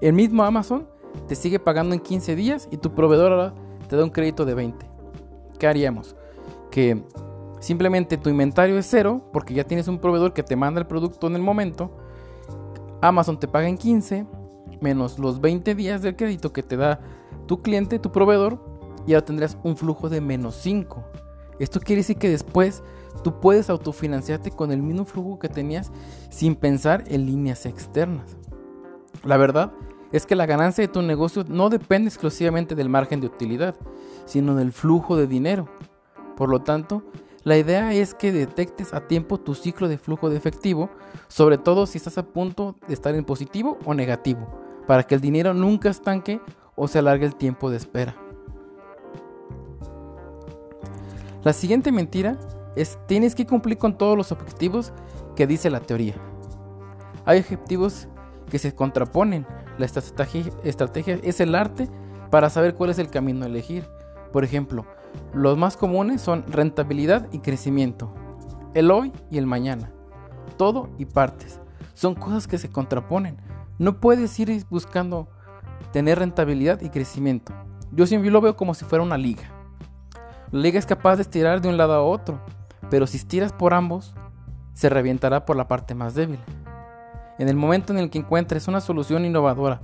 el 0.00 0.12
mismo 0.12 0.42
Amazon 0.44 0.88
te 1.28 1.34
sigue 1.34 1.58
pagando 1.58 1.94
en 1.94 2.00
15 2.00 2.36
días 2.36 2.68
y 2.70 2.76
tu 2.76 2.94
proveedor 2.94 3.32
ahora 3.32 3.54
te 3.88 3.96
da 3.96 4.04
un 4.04 4.10
crédito 4.10 4.44
de 4.44 4.54
20. 4.54 4.86
¿Qué 5.58 5.66
haríamos? 5.66 6.16
Que 6.70 7.02
simplemente 7.60 8.16
tu 8.16 8.30
inventario 8.30 8.78
es 8.78 8.86
cero 8.86 9.22
porque 9.32 9.54
ya 9.54 9.64
tienes 9.64 9.88
un 9.88 9.98
proveedor 9.98 10.32
que 10.32 10.42
te 10.42 10.56
manda 10.56 10.80
el 10.80 10.86
producto 10.86 11.26
en 11.26 11.36
el 11.36 11.42
momento. 11.42 11.90
Amazon 13.00 13.38
te 13.38 13.48
paga 13.48 13.68
en 13.68 13.76
15 13.76 14.26
menos 14.80 15.18
los 15.18 15.40
20 15.40 15.74
días 15.74 16.02
del 16.02 16.16
crédito 16.16 16.52
que 16.52 16.62
te 16.62 16.76
da 16.76 17.00
tu 17.46 17.62
cliente, 17.62 17.98
tu 17.98 18.12
proveedor, 18.12 18.58
y 19.06 19.14
ahora 19.14 19.24
tendrás 19.24 19.58
un 19.62 19.76
flujo 19.76 20.08
de 20.08 20.20
menos 20.20 20.56
5. 20.56 21.04
Esto 21.58 21.80
quiere 21.80 22.00
decir 22.00 22.16
que 22.16 22.30
después 22.30 22.82
tú 23.22 23.40
puedes 23.40 23.70
autofinanciarte 23.70 24.50
con 24.50 24.72
el 24.72 24.82
mismo 24.82 25.04
flujo 25.04 25.38
que 25.38 25.48
tenías 25.48 25.90
sin 26.30 26.54
pensar 26.54 27.04
en 27.08 27.26
líneas 27.26 27.66
externas. 27.66 28.36
La 29.24 29.36
verdad 29.36 29.72
es 30.12 30.26
que 30.26 30.36
la 30.36 30.46
ganancia 30.46 30.82
de 30.82 30.92
tu 30.92 31.02
negocio 31.02 31.44
no 31.48 31.70
depende 31.70 32.08
exclusivamente 32.08 32.74
del 32.74 32.88
margen 32.88 33.20
de 33.20 33.26
utilidad, 33.26 33.74
sino 34.24 34.54
del 34.54 34.72
flujo 34.72 35.16
de 35.16 35.26
dinero. 35.26 35.68
Por 36.36 36.48
lo 36.48 36.60
tanto, 36.60 37.02
la 37.44 37.56
idea 37.56 37.92
es 37.92 38.14
que 38.14 38.30
detectes 38.30 38.94
a 38.94 39.06
tiempo 39.06 39.38
tu 39.38 39.54
ciclo 39.54 39.88
de 39.88 39.98
flujo 39.98 40.30
de 40.30 40.36
efectivo, 40.36 40.90
sobre 41.28 41.58
todo 41.58 41.86
si 41.86 41.98
estás 41.98 42.18
a 42.18 42.26
punto 42.26 42.76
de 42.86 42.94
estar 42.94 43.14
en 43.14 43.24
positivo 43.24 43.78
o 43.84 43.94
negativo, 43.94 44.48
para 44.86 45.02
que 45.04 45.14
el 45.14 45.20
dinero 45.20 45.54
nunca 45.54 45.90
estanque 45.90 46.40
o 46.76 46.86
se 46.88 46.98
alargue 46.98 47.26
el 47.26 47.34
tiempo 47.34 47.70
de 47.70 47.78
espera. 47.78 48.21
La 51.44 51.52
siguiente 51.52 51.90
mentira 51.90 52.38
es 52.76 52.98
tienes 53.06 53.34
que 53.34 53.46
cumplir 53.46 53.76
con 53.76 53.98
todos 53.98 54.16
los 54.16 54.30
objetivos 54.30 54.92
que 55.34 55.46
dice 55.46 55.70
la 55.70 55.80
teoría. 55.80 56.14
Hay 57.24 57.40
objetivos 57.40 58.08
que 58.48 58.58
se 58.58 58.74
contraponen. 58.74 59.46
La 59.78 59.86
estrategia, 59.86 61.18
es 61.22 61.40
el 61.40 61.54
arte 61.54 61.88
para 62.30 62.50
saber 62.50 62.74
cuál 62.74 62.90
es 62.90 62.98
el 62.98 63.08
camino 63.08 63.44
a 63.44 63.48
elegir. 63.48 63.88
Por 64.32 64.44
ejemplo, 64.44 64.86
los 65.34 65.58
más 65.58 65.76
comunes 65.76 66.20
son 66.20 66.44
rentabilidad 66.46 67.28
y 67.32 67.40
crecimiento, 67.40 68.14
el 68.74 68.90
hoy 68.90 69.12
y 69.30 69.38
el 69.38 69.46
mañana, 69.46 69.90
todo 70.58 70.90
y 70.98 71.06
partes. 71.06 71.60
Son 71.94 72.14
cosas 72.14 72.46
que 72.46 72.58
se 72.58 72.70
contraponen. 72.70 73.36
No 73.78 73.98
puedes 74.00 74.38
ir 74.38 74.64
buscando 74.70 75.28
tener 75.92 76.18
rentabilidad 76.18 76.80
y 76.82 76.90
crecimiento. 76.90 77.52
Yo 77.90 78.06
siempre 78.06 78.30
lo 78.30 78.40
veo 78.40 78.56
como 78.56 78.74
si 78.74 78.84
fuera 78.84 79.02
una 79.02 79.18
liga. 79.18 79.61
La 80.52 80.60
liga 80.60 80.78
es 80.78 80.84
capaz 80.84 81.16
de 81.16 81.22
estirar 81.22 81.62
de 81.62 81.70
un 81.70 81.78
lado 81.78 81.94
a 81.94 82.02
otro, 82.02 82.38
pero 82.90 83.06
si 83.06 83.16
estiras 83.16 83.54
por 83.54 83.72
ambos, 83.72 84.14
se 84.74 84.90
revientará 84.90 85.46
por 85.46 85.56
la 85.56 85.66
parte 85.66 85.94
más 85.94 86.14
débil. 86.14 86.40
En 87.38 87.48
el 87.48 87.56
momento 87.56 87.94
en 87.94 87.98
el 87.98 88.10
que 88.10 88.18
encuentres 88.18 88.68
una 88.68 88.82
solución 88.82 89.24
innovadora 89.24 89.80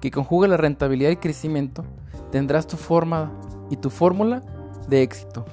que 0.00 0.10
conjugue 0.10 0.48
la 0.48 0.56
rentabilidad 0.56 1.10
y 1.10 1.16
crecimiento, 1.18 1.84
tendrás 2.32 2.66
tu 2.66 2.76
forma 2.76 3.30
y 3.70 3.76
tu 3.76 3.90
fórmula 3.90 4.42
de 4.88 5.02
éxito. 5.02 5.44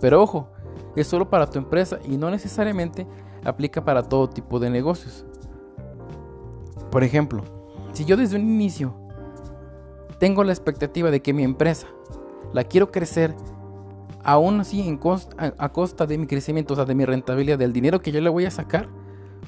Pero 0.00 0.22
ojo, 0.22 0.48
es 0.94 1.08
solo 1.08 1.28
para 1.28 1.50
tu 1.50 1.58
empresa 1.58 1.98
y 2.04 2.16
no 2.16 2.30
necesariamente 2.30 3.08
aplica 3.44 3.84
para 3.84 4.04
todo 4.04 4.30
tipo 4.30 4.60
de 4.60 4.70
negocios. 4.70 5.26
Por 6.92 7.02
ejemplo, 7.02 7.42
si 7.94 8.04
yo 8.04 8.16
desde 8.16 8.36
un 8.36 8.42
inicio 8.42 8.94
tengo 10.20 10.44
la 10.44 10.52
expectativa 10.52 11.10
de 11.10 11.20
que 11.20 11.32
mi 11.32 11.42
empresa 11.42 11.88
la 12.52 12.62
quiero 12.62 12.92
crecer 12.92 13.34
aún 14.24 14.60
así 14.60 14.98
a, 15.36 15.68
costa 15.68 16.06
de 16.06 16.18
mi 16.18 16.26
crecimiento, 16.26 16.72
o 16.72 16.76
sea, 16.76 16.84
de 16.84 16.94
mi 16.94 17.04
rentabilidad, 17.04 17.58
del 17.58 17.72
dinero 17.72 18.00
que 18.00 18.10
yo 18.10 18.20
le 18.20 18.30
voy 18.30 18.46
a 18.46 18.50
sacar, 18.50 18.88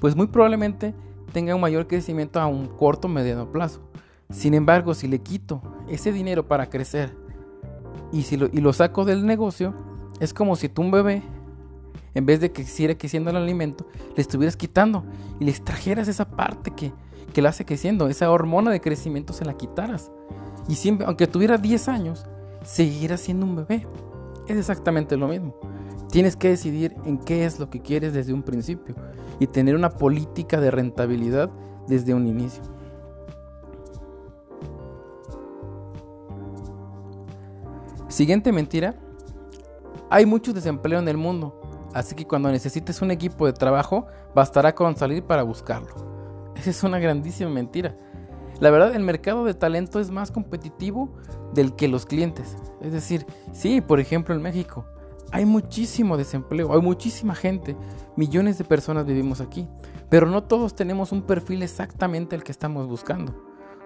pues 0.00 0.14
muy 0.14 0.26
probablemente 0.26 0.94
tenga 1.32 1.54
un 1.54 1.60
mayor 1.60 1.86
crecimiento 1.86 2.38
a 2.40 2.46
un 2.46 2.66
corto 2.66 3.08
o 3.08 3.10
mediano 3.10 3.50
plazo. 3.50 3.80
Sin 4.30 4.54
embargo, 4.54 4.94
si 4.94 5.08
le 5.08 5.20
quito 5.20 5.62
ese 5.88 6.12
dinero 6.12 6.46
para 6.46 6.68
crecer 6.68 7.16
y, 8.12 8.22
si 8.22 8.36
lo, 8.36 8.46
y 8.52 8.60
lo 8.60 8.72
saco 8.72 9.04
del 9.04 9.26
negocio, 9.26 9.74
Es 10.18 10.32
como 10.32 10.56
si 10.56 10.70
tú 10.70 10.80
un 10.80 10.90
bebé, 10.90 11.22
en 12.14 12.24
vez 12.24 12.40
de 12.40 12.50
que 12.50 12.64
siguiera 12.64 12.96
creciendo 12.96 13.28
el 13.28 13.36
alimento, 13.36 13.86
le 14.14 14.22
estuvieras 14.22 14.56
quitando 14.56 15.04
y 15.38 15.44
le 15.44 15.50
extrajeras 15.50 16.08
esa 16.08 16.24
parte 16.24 16.70
que, 16.70 16.92
que 17.34 17.42
la 17.42 17.50
hace 17.50 17.66
creciendo, 17.66 18.08
esa 18.08 18.30
hormona 18.30 18.70
de 18.70 18.80
crecimiento 18.80 19.34
se 19.34 19.44
la 19.44 19.54
quitaras. 19.54 20.10
Y 20.68 20.76
siempre, 20.76 21.06
aunque 21.06 21.26
tuviera 21.26 21.58
10 21.58 21.88
años, 21.88 22.26
seguirá 22.62 23.18
siendo 23.18 23.44
un 23.44 23.56
bebé. 23.56 23.86
Es 24.48 24.56
exactamente 24.56 25.16
lo 25.16 25.28
mismo. 25.28 25.54
Tienes 26.10 26.36
que 26.36 26.48
decidir 26.48 26.94
en 27.04 27.18
qué 27.18 27.44
es 27.44 27.58
lo 27.58 27.68
que 27.68 27.80
quieres 27.80 28.12
desde 28.12 28.32
un 28.32 28.42
principio 28.42 28.94
y 29.38 29.46
tener 29.46 29.74
una 29.74 29.90
política 29.90 30.60
de 30.60 30.70
rentabilidad 30.70 31.50
desde 31.88 32.14
un 32.14 32.26
inicio. 32.26 32.62
Siguiente 38.08 38.52
mentira. 38.52 38.94
Hay 40.08 40.24
mucho 40.24 40.52
desempleo 40.52 41.00
en 41.00 41.08
el 41.08 41.16
mundo, 41.16 41.60
así 41.92 42.14
que 42.14 42.26
cuando 42.26 42.50
necesites 42.50 43.02
un 43.02 43.10
equipo 43.10 43.44
de 43.44 43.52
trabajo, 43.52 44.06
bastará 44.34 44.74
con 44.74 44.96
salir 44.96 45.24
para 45.24 45.42
buscarlo. 45.42 45.88
Esa 46.54 46.70
es 46.70 46.82
una 46.84 47.00
grandísima 47.00 47.50
mentira. 47.50 47.96
La 48.60 48.70
verdad, 48.70 48.94
el 48.94 49.02
mercado 49.02 49.44
de 49.44 49.54
talento 49.54 50.00
es 50.00 50.10
más 50.10 50.30
competitivo 50.30 51.14
del 51.52 51.76
que 51.76 51.88
los 51.88 52.06
clientes. 52.06 52.56
Es 52.80 52.92
decir, 52.92 53.26
sí, 53.52 53.80
por 53.80 54.00
ejemplo 54.00 54.34
en 54.34 54.42
México, 54.42 54.86
hay 55.30 55.44
muchísimo 55.44 56.16
desempleo, 56.16 56.72
hay 56.72 56.80
muchísima 56.80 57.34
gente, 57.34 57.76
millones 58.16 58.58
de 58.58 58.64
personas 58.64 59.04
vivimos 59.04 59.40
aquí, 59.40 59.68
pero 60.08 60.26
no 60.26 60.44
todos 60.44 60.74
tenemos 60.74 61.12
un 61.12 61.22
perfil 61.22 61.62
exactamente 61.62 62.36
el 62.36 62.44
que 62.44 62.52
estamos 62.52 62.86
buscando. 62.86 63.34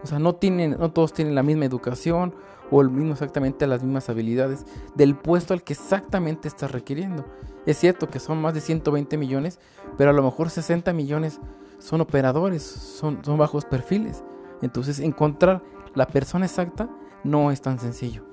O 0.02 0.06
sea, 0.06 0.18
no, 0.18 0.34
tienen, 0.34 0.76
no 0.78 0.92
todos 0.92 1.12
tienen 1.12 1.34
la 1.34 1.42
misma 1.42 1.64
educación 1.64 2.34
o 2.70 2.80
el 2.80 2.90
mismo 2.90 3.12
exactamente 3.12 3.66
las 3.66 3.82
mismas 3.82 4.08
habilidades 4.08 4.64
del 4.94 5.14
puesto 5.16 5.52
al 5.52 5.62
que 5.62 5.72
exactamente 5.72 6.48
estás 6.48 6.70
requiriendo. 6.70 7.24
Es 7.66 7.78
cierto 7.78 8.08
que 8.08 8.20
son 8.20 8.40
más 8.40 8.54
de 8.54 8.60
120 8.60 9.18
millones, 9.18 9.58
pero 9.98 10.10
a 10.10 10.14
lo 10.14 10.22
mejor 10.22 10.48
60 10.48 10.92
millones 10.92 11.40
son 11.78 12.00
operadores, 12.00 12.62
son, 12.62 13.22
son 13.24 13.36
bajos 13.36 13.64
perfiles. 13.64 14.22
Entonces 14.62 15.00
encontrar 15.00 15.62
la 15.94 16.06
persona 16.06 16.46
exacta 16.46 16.88
no 17.24 17.50
es 17.50 17.60
tan 17.60 17.78
sencillo. 17.78 18.24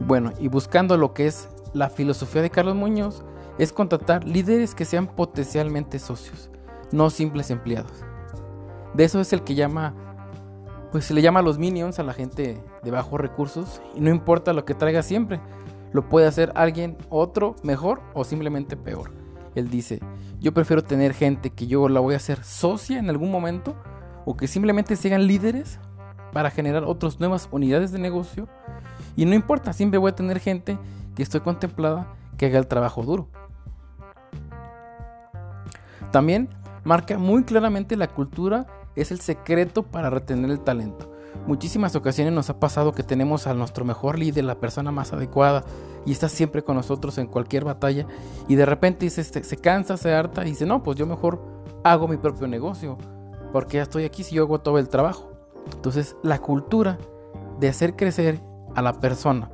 Bueno, 0.00 0.32
y 0.38 0.48
buscando 0.48 0.96
lo 0.96 1.14
que 1.14 1.26
es 1.26 1.48
la 1.72 1.88
filosofía 1.88 2.42
de 2.42 2.50
Carlos 2.50 2.76
Muñoz, 2.76 3.24
es 3.58 3.72
contratar 3.72 4.24
líderes 4.24 4.74
que 4.74 4.84
sean 4.84 5.06
potencialmente 5.06 5.98
socios, 5.98 6.50
no 6.92 7.08
simples 7.10 7.50
empleados. 7.50 8.04
De 8.94 9.04
eso 9.04 9.20
es 9.20 9.32
el 9.32 9.42
que 9.42 9.54
llama, 9.54 9.94
pues 10.92 11.04
se 11.04 11.14
le 11.14 11.22
llama 11.22 11.40
a 11.40 11.42
los 11.42 11.58
minions 11.58 11.98
a 11.98 12.02
la 12.02 12.12
gente 12.12 12.62
de 12.82 12.90
bajos 12.90 13.20
recursos 13.20 13.80
y 13.94 14.00
no 14.00 14.10
importa 14.10 14.52
lo 14.52 14.64
que 14.64 14.74
traiga 14.74 15.02
siempre, 15.02 15.40
lo 15.92 16.08
puede 16.08 16.26
hacer 16.26 16.52
alguien 16.54 16.96
otro 17.08 17.54
mejor 17.62 18.00
o 18.14 18.24
simplemente 18.24 18.76
peor. 18.76 19.23
Él 19.54 19.70
dice, 19.70 20.00
yo 20.40 20.52
prefiero 20.52 20.82
tener 20.82 21.14
gente 21.14 21.50
que 21.50 21.66
yo 21.66 21.88
la 21.88 22.00
voy 22.00 22.14
a 22.14 22.18
hacer 22.18 22.42
socia 22.44 22.98
en 22.98 23.08
algún 23.10 23.30
momento 23.30 23.76
o 24.24 24.36
que 24.36 24.48
simplemente 24.48 24.96
sean 24.96 25.26
líderes 25.26 25.78
para 26.32 26.50
generar 26.50 26.84
otras 26.84 27.20
nuevas 27.20 27.48
unidades 27.52 27.92
de 27.92 27.98
negocio. 27.98 28.48
Y 29.16 29.24
no 29.24 29.34
importa, 29.34 29.72
siempre 29.72 29.98
voy 29.98 30.10
a 30.10 30.14
tener 30.16 30.40
gente 30.40 30.78
que 31.14 31.22
estoy 31.22 31.40
contemplada 31.40 32.14
que 32.36 32.46
haga 32.46 32.58
el 32.58 32.66
trabajo 32.66 33.02
duro. 33.02 33.28
También 36.10 36.48
marca 36.84 37.18
muy 37.18 37.44
claramente 37.44 37.96
la 37.96 38.08
cultura 38.08 38.66
es 38.96 39.10
el 39.10 39.20
secreto 39.20 39.82
para 39.82 40.10
retener 40.10 40.50
el 40.50 40.60
talento. 40.60 41.10
Muchísimas 41.46 41.94
ocasiones 41.96 42.32
nos 42.32 42.48
ha 42.50 42.58
pasado 42.58 42.92
que 42.92 43.02
tenemos 43.02 43.46
a 43.46 43.54
nuestro 43.54 43.84
mejor 43.84 44.18
líder, 44.18 44.44
la 44.44 44.54
persona 44.60 44.92
más 44.92 45.12
adecuada, 45.12 45.64
y 46.06 46.12
está 46.12 46.28
siempre 46.28 46.62
con 46.62 46.76
nosotros 46.76 47.18
en 47.18 47.26
cualquier 47.26 47.64
batalla, 47.64 48.06
y 48.48 48.54
de 48.54 48.66
repente 48.66 49.08
se, 49.10 49.24
se 49.24 49.56
cansa, 49.56 49.96
se 49.96 50.12
harta, 50.12 50.42
y 50.44 50.50
dice, 50.50 50.66
no, 50.66 50.82
pues 50.82 50.96
yo 50.96 51.06
mejor 51.06 51.40
hago 51.82 52.08
mi 52.08 52.16
propio 52.16 52.46
negocio, 52.46 52.98
porque 53.52 53.76
ya 53.76 53.82
estoy 53.82 54.04
aquí 54.04 54.22
si 54.22 54.34
yo 54.34 54.44
hago 54.44 54.60
todo 54.60 54.78
el 54.78 54.88
trabajo. 54.88 55.30
Entonces, 55.72 56.16
la 56.22 56.40
cultura 56.40 56.98
de 57.60 57.68
hacer 57.68 57.96
crecer 57.96 58.40
a 58.74 58.82
la 58.82 59.00
persona 59.00 59.50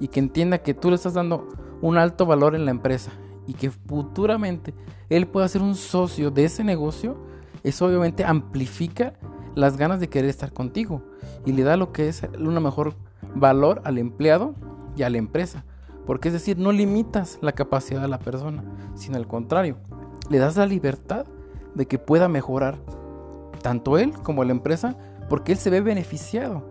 y 0.00 0.08
que 0.08 0.20
entienda 0.20 0.58
que 0.58 0.74
tú 0.74 0.88
le 0.88 0.96
estás 0.96 1.14
dando 1.14 1.48
un 1.80 1.98
alto 1.98 2.26
valor 2.26 2.54
en 2.54 2.64
la 2.64 2.70
empresa 2.70 3.10
y 3.46 3.54
que 3.54 3.70
futuramente 3.70 4.74
él 5.08 5.26
pueda 5.26 5.48
ser 5.48 5.62
un 5.62 5.74
socio 5.74 6.30
de 6.30 6.44
ese 6.44 6.64
negocio, 6.64 7.16
eso 7.62 7.86
obviamente 7.86 8.24
amplifica 8.24 9.14
las 9.54 9.76
ganas 9.76 10.00
de 10.00 10.08
querer 10.08 10.30
estar 10.30 10.52
contigo 10.52 11.02
y 11.44 11.52
le 11.52 11.62
da 11.62 11.76
lo 11.76 11.92
que 11.92 12.08
es 12.08 12.22
un 12.38 12.62
mejor 12.62 12.94
valor 13.34 13.82
al 13.84 13.98
empleado 13.98 14.54
y 14.96 15.02
a 15.02 15.10
la 15.10 15.18
empresa. 15.18 15.64
Porque 16.06 16.28
es 16.28 16.34
decir, 16.34 16.58
no 16.58 16.72
limitas 16.72 17.38
la 17.40 17.52
capacidad 17.52 18.00
de 18.00 18.08
la 18.08 18.18
persona, 18.18 18.64
sino 18.94 19.16
al 19.16 19.26
contrario, 19.26 19.76
le 20.28 20.38
das 20.38 20.56
la 20.56 20.66
libertad 20.66 21.26
de 21.74 21.86
que 21.86 21.98
pueda 21.98 22.28
mejorar 22.28 22.78
tanto 23.62 23.98
él 23.98 24.12
como 24.22 24.44
la 24.44 24.52
empresa 24.52 24.96
porque 25.28 25.52
él 25.52 25.58
se 25.58 25.70
ve 25.70 25.80
beneficiado 25.80 26.62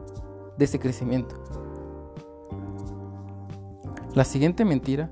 de 0.57 0.65
ese 0.65 0.79
crecimiento. 0.79 1.35
La 4.13 4.25
siguiente 4.25 4.65
mentira, 4.65 5.09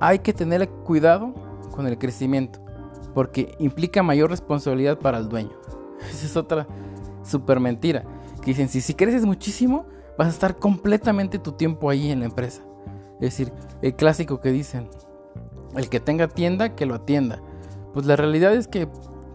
hay 0.00 0.18
que 0.18 0.32
tener 0.32 0.68
cuidado 0.68 1.32
con 1.70 1.86
el 1.86 1.96
crecimiento 1.96 2.58
porque 3.14 3.54
implica 3.58 4.02
mayor 4.02 4.30
responsabilidad 4.30 4.98
para 4.98 5.18
el 5.18 5.28
dueño. 5.28 5.52
Esa 6.10 6.26
es 6.26 6.36
otra 6.36 6.66
super 7.22 7.60
mentira. 7.60 8.04
Que 8.40 8.46
dicen, 8.46 8.68
si, 8.68 8.80
si 8.80 8.94
creces 8.94 9.24
muchísimo, 9.24 9.86
vas 10.18 10.26
a 10.26 10.30
estar 10.30 10.56
completamente 10.56 11.38
tu 11.38 11.52
tiempo 11.52 11.88
ahí 11.88 12.10
en 12.10 12.20
la 12.20 12.26
empresa. 12.26 12.62
Es 13.22 13.38
decir, 13.38 13.52
el 13.82 13.94
clásico 13.94 14.40
que 14.40 14.50
dicen, 14.50 14.90
el 15.76 15.88
que 15.88 16.00
tenga 16.00 16.28
tienda, 16.28 16.74
que 16.74 16.86
lo 16.86 16.96
atienda. 16.96 17.40
Pues 17.94 18.04
la 18.04 18.16
realidad 18.16 18.54
es 18.54 18.68
que 18.68 18.88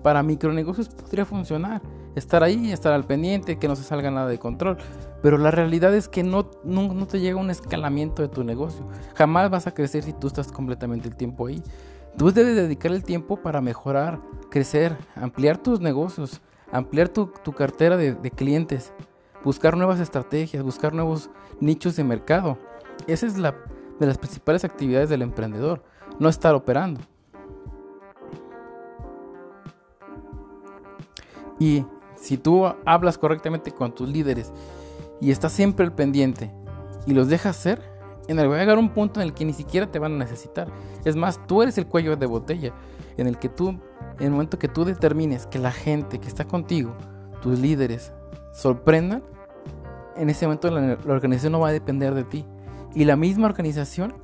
para 0.04 0.24
micronegocios 0.24 0.90
podría 0.90 1.26
funcionar. 1.26 1.82
Estar 2.16 2.44
ahí, 2.44 2.72
estar 2.72 2.94
al 2.94 3.06
pendiente, 3.06 3.58
que 3.58 3.68
no 3.68 3.76
se 3.76 3.84
salga 3.84 4.12
nada 4.12 4.28
de 4.28 4.40
control. 4.40 4.78
Pero 5.22 5.38
la 5.38 5.52
realidad 5.52 5.96
es 5.96 6.10
que 6.10 6.24
no, 6.24 6.52
no, 6.64 6.94
no 6.94 7.08
te 7.08 7.20
llega 7.20 7.38
un 7.38 7.50
escalamiento 7.50 8.22
de 8.22 8.28
tu 8.28 8.44
negocio. 8.44 8.88
Jamás 9.16 9.50
vas 9.50 9.68
a 9.68 9.74
crecer 9.74 10.04
si 10.04 10.14
tú 10.14 10.28
estás 10.28 10.52
completamente 10.52 11.08
el 11.08 11.16
tiempo 11.16 11.48
ahí. 11.48 11.64
Tú 12.18 12.32
debes 12.32 12.56
dedicar 12.56 12.92
el 12.92 13.04
tiempo 13.04 13.38
para 13.38 13.62
mejorar, 13.62 14.20
crecer, 14.50 14.98
ampliar 15.16 15.60
tus 15.60 15.80
negocios, 15.80 16.42
ampliar 16.72 17.10
tu, 17.10 17.32
cartera 17.56 17.96
de, 17.96 18.32
clientes, 18.32 18.92
buscar 19.44 19.78
nuevas 19.78 20.00
estrategias, 20.00 20.64
buscar 20.64 20.94
nuevos 20.94 21.30
nichos 21.62 21.96
de 21.96 22.04
mercado. 22.04 22.58
Esa 23.06 23.28
es 23.28 23.38
la 23.38 23.56
de 24.00 24.06
las 24.06 24.18
principales 24.18 24.64
actividades 24.64 25.10
del 25.10 25.22
emprendedor, 25.22 25.84
no 26.20 26.30
estar 26.30 26.56
operando. 26.56 27.02
Y 31.60 31.86
si 32.16 32.38
tú 32.38 32.66
hablas 32.86 33.18
correctamente 33.18 33.72
con 33.72 33.94
tus 33.94 34.10
líderes 34.10 34.52
y 35.20 35.32
estás 35.32 35.52
siempre 35.52 35.86
al 35.86 35.94
pendiente 35.94 36.52
y 37.06 37.14
los 37.14 37.28
dejas 37.28 37.56
ser, 37.56 37.82
en 38.28 38.40
el 38.40 38.52
va 38.52 38.58
a 38.58 38.60
llegar 38.60 38.78
un 38.78 38.90
punto 38.90 39.22
en 39.22 39.28
el 39.28 39.34
que 39.34 39.46
ni 39.46 39.54
siquiera 39.54 39.90
te 39.90 40.00
van 40.00 40.14
a 40.14 40.18
necesitar. 40.18 40.68
Es 41.06 41.16
más, 41.16 41.40
tú 41.48 41.62
eres 41.62 41.78
el 41.78 41.88
cuello 41.88 42.16
de 42.16 42.26
botella, 42.26 42.74
en 43.16 43.28
el 43.28 43.40
que 43.40 43.50
tú, 43.50 43.70
en 43.70 44.26
el 44.26 44.32
momento 44.32 44.60
que 44.60 44.68
tú 44.68 44.84
determines 44.84 45.48
que 45.48 45.60
la 45.60 45.72
gente 45.72 46.20
que 46.20 46.28
está 46.28 46.46
contigo, 46.46 46.96
tus 47.42 47.60
líderes, 47.60 48.12
sorprendan, 48.54 49.24
en 50.16 50.30
ese 50.30 50.46
momento 50.46 50.70
la, 50.70 50.98
organización 51.08 51.54
no 51.54 51.60
va 51.60 51.70
a 51.70 51.74
depender 51.74 52.14
de 52.14 52.24
ti. 52.24 52.46
Y 52.96 53.06
la 53.06 53.16
misma 53.16 53.48
organización 53.48 54.16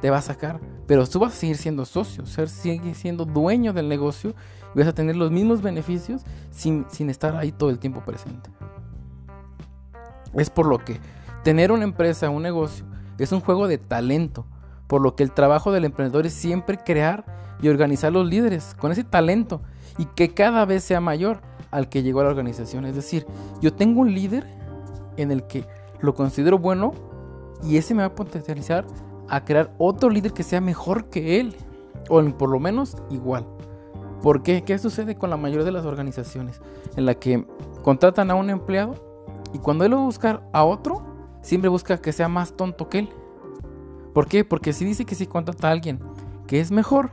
te 0.00 0.10
va 0.10 0.18
a 0.18 0.22
sacar, 0.22 0.60
pero 0.86 1.06
tú 1.06 1.18
vas 1.18 1.32
a 1.32 1.36
seguir 1.36 1.56
siendo 1.56 1.84
socio, 1.84 2.26
sigue 2.26 2.94
siendo 2.94 3.24
dueño 3.24 3.72
del 3.72 3.88
negocio 3.88 4.34
y 4.74 4.78
vas 4.78 4.88
a 4.88 4.94
tener 4.94 5.16
los 5.16 5.30
mismos 5.30 5.62
beneficios 5.62 6.22
sin, 6.50 6.84
sin 6.90 7.10
estar 7.10 7.36
ahí 7.36 7.52
todo 7.52 7.70
el 7.70 7.78
tiempo 7.78 8.02
presente. 8.04 8.50
Es 10.34 10.50
por 10.50 10.66
lo 10.66 10.78
que 10.78 11.00
tener 11.42 11.72
una 11.72 11.84
empresa, 11.84 12.28
un 12.28 12.42
negocio, 12.42 12.84
es 13.18 13.32
un 13.32 13.40
juego 13.40 13.68
de 13.68 13.78
talento, 13.78 14.46
por 14.86 15.00
lo 15.00 15.16
que 15.16 15.22
el 15.22 15.32
trabajo 15.32 15.72
del 15.72 15.84
emprendedor 15.84 16.26
es 16.26 16.34
siempre 16.34 16.78
crear 16.78 17.24
y 17.62 17.68
organizar 17.68 18.12
los 18.12 18.26
líderes 18.26 18.74
con 18.78 18.92
ese 18.92 19.04
talento 19.04 19.62
y 19.96 20.04
que 20.04 20.34
cada 20.34 20.64
vez 20.64 20.84
sea 20.84 21.00
mayor 21.00 21.40
al 21.70 21.88
que 21.88 22.02
llegó 22.02 22.20
a 22.20 22.24
la 22.24 22.30
organización. 22.30 22.84
Es 22.84 22.94
decir, 22.94 23.26
yo 23.60 23.72
tengo 23.72 24.00
un 24.00 24.12
líder 24.12 24.46
en 25.16 25.30
el 25.30 25.46
que 25.46 25.66
lo 26.00 26.14
considero 26.14 26.58
bueno 26.58 26.92
y 27.64 27.76
ese 27.76 27.94
me 27.94 28.02
va 28.02 28.08
a 28.08 28.14
potencializar 28.14 28.86
a 29.28 29.44
crear 29.44 29.74
otro 29.78 30.10
líder 30.10 30.32
que 30.32 30.42
sea 30.42 30.60
mejor 30.60 31.06
que 31.06 31.40
él 31.40 31.56
o 32.08 32.22
por 32.36 32.50
lo 32.50 32.60
menos 32.60 32.96
igual. 33.10 33.46
¿Por 34.22 34.42
qué? 34.42 34.62
¿Qué 34.62 34.78
sucede 34.78 35.16
con 35.16 35.30
la 35.30 35.36
mayoría 35.36 35.64
de 35.64 35.72
las 35.72 35.84
organizaciones? 35.84 36.60
En 36.96 37.06
la 37.06 37.14
que 37.14 37.46
contratan 37.82 38.30
a 38.30 38.34
un 38.34 38.50
empleado 38.50 38.94
y 39.52 39.58
cuando 39.58 39.84
él 39.84 39.94
va 39.94 39.98
a 39.98 40.04
buscar 40.04 40.48
a 40.52 40.64
otro, 40.64 41.02
siempre 41.42 41.68
busca 41.68 42.00
que 42.00 42.12
sea 42.12 42.28
más 42.28 42.54
tonto 42.54 42.88
que 42.88 43.00
él. 43.00 43.08
¿Por 44.12 44.28
qué? 44.28 44.44
Porque 44.44 44.72
si 44.72 44.84
dice 44.84 45.04
que 45.04 45.14
si 45.14 45.26
contrata 45.26 45.68
a 45.68 45.72
alguien 45.72 46.00
que 46.46 46.60
es 46.60 46.70
mejor, 46.70 47.10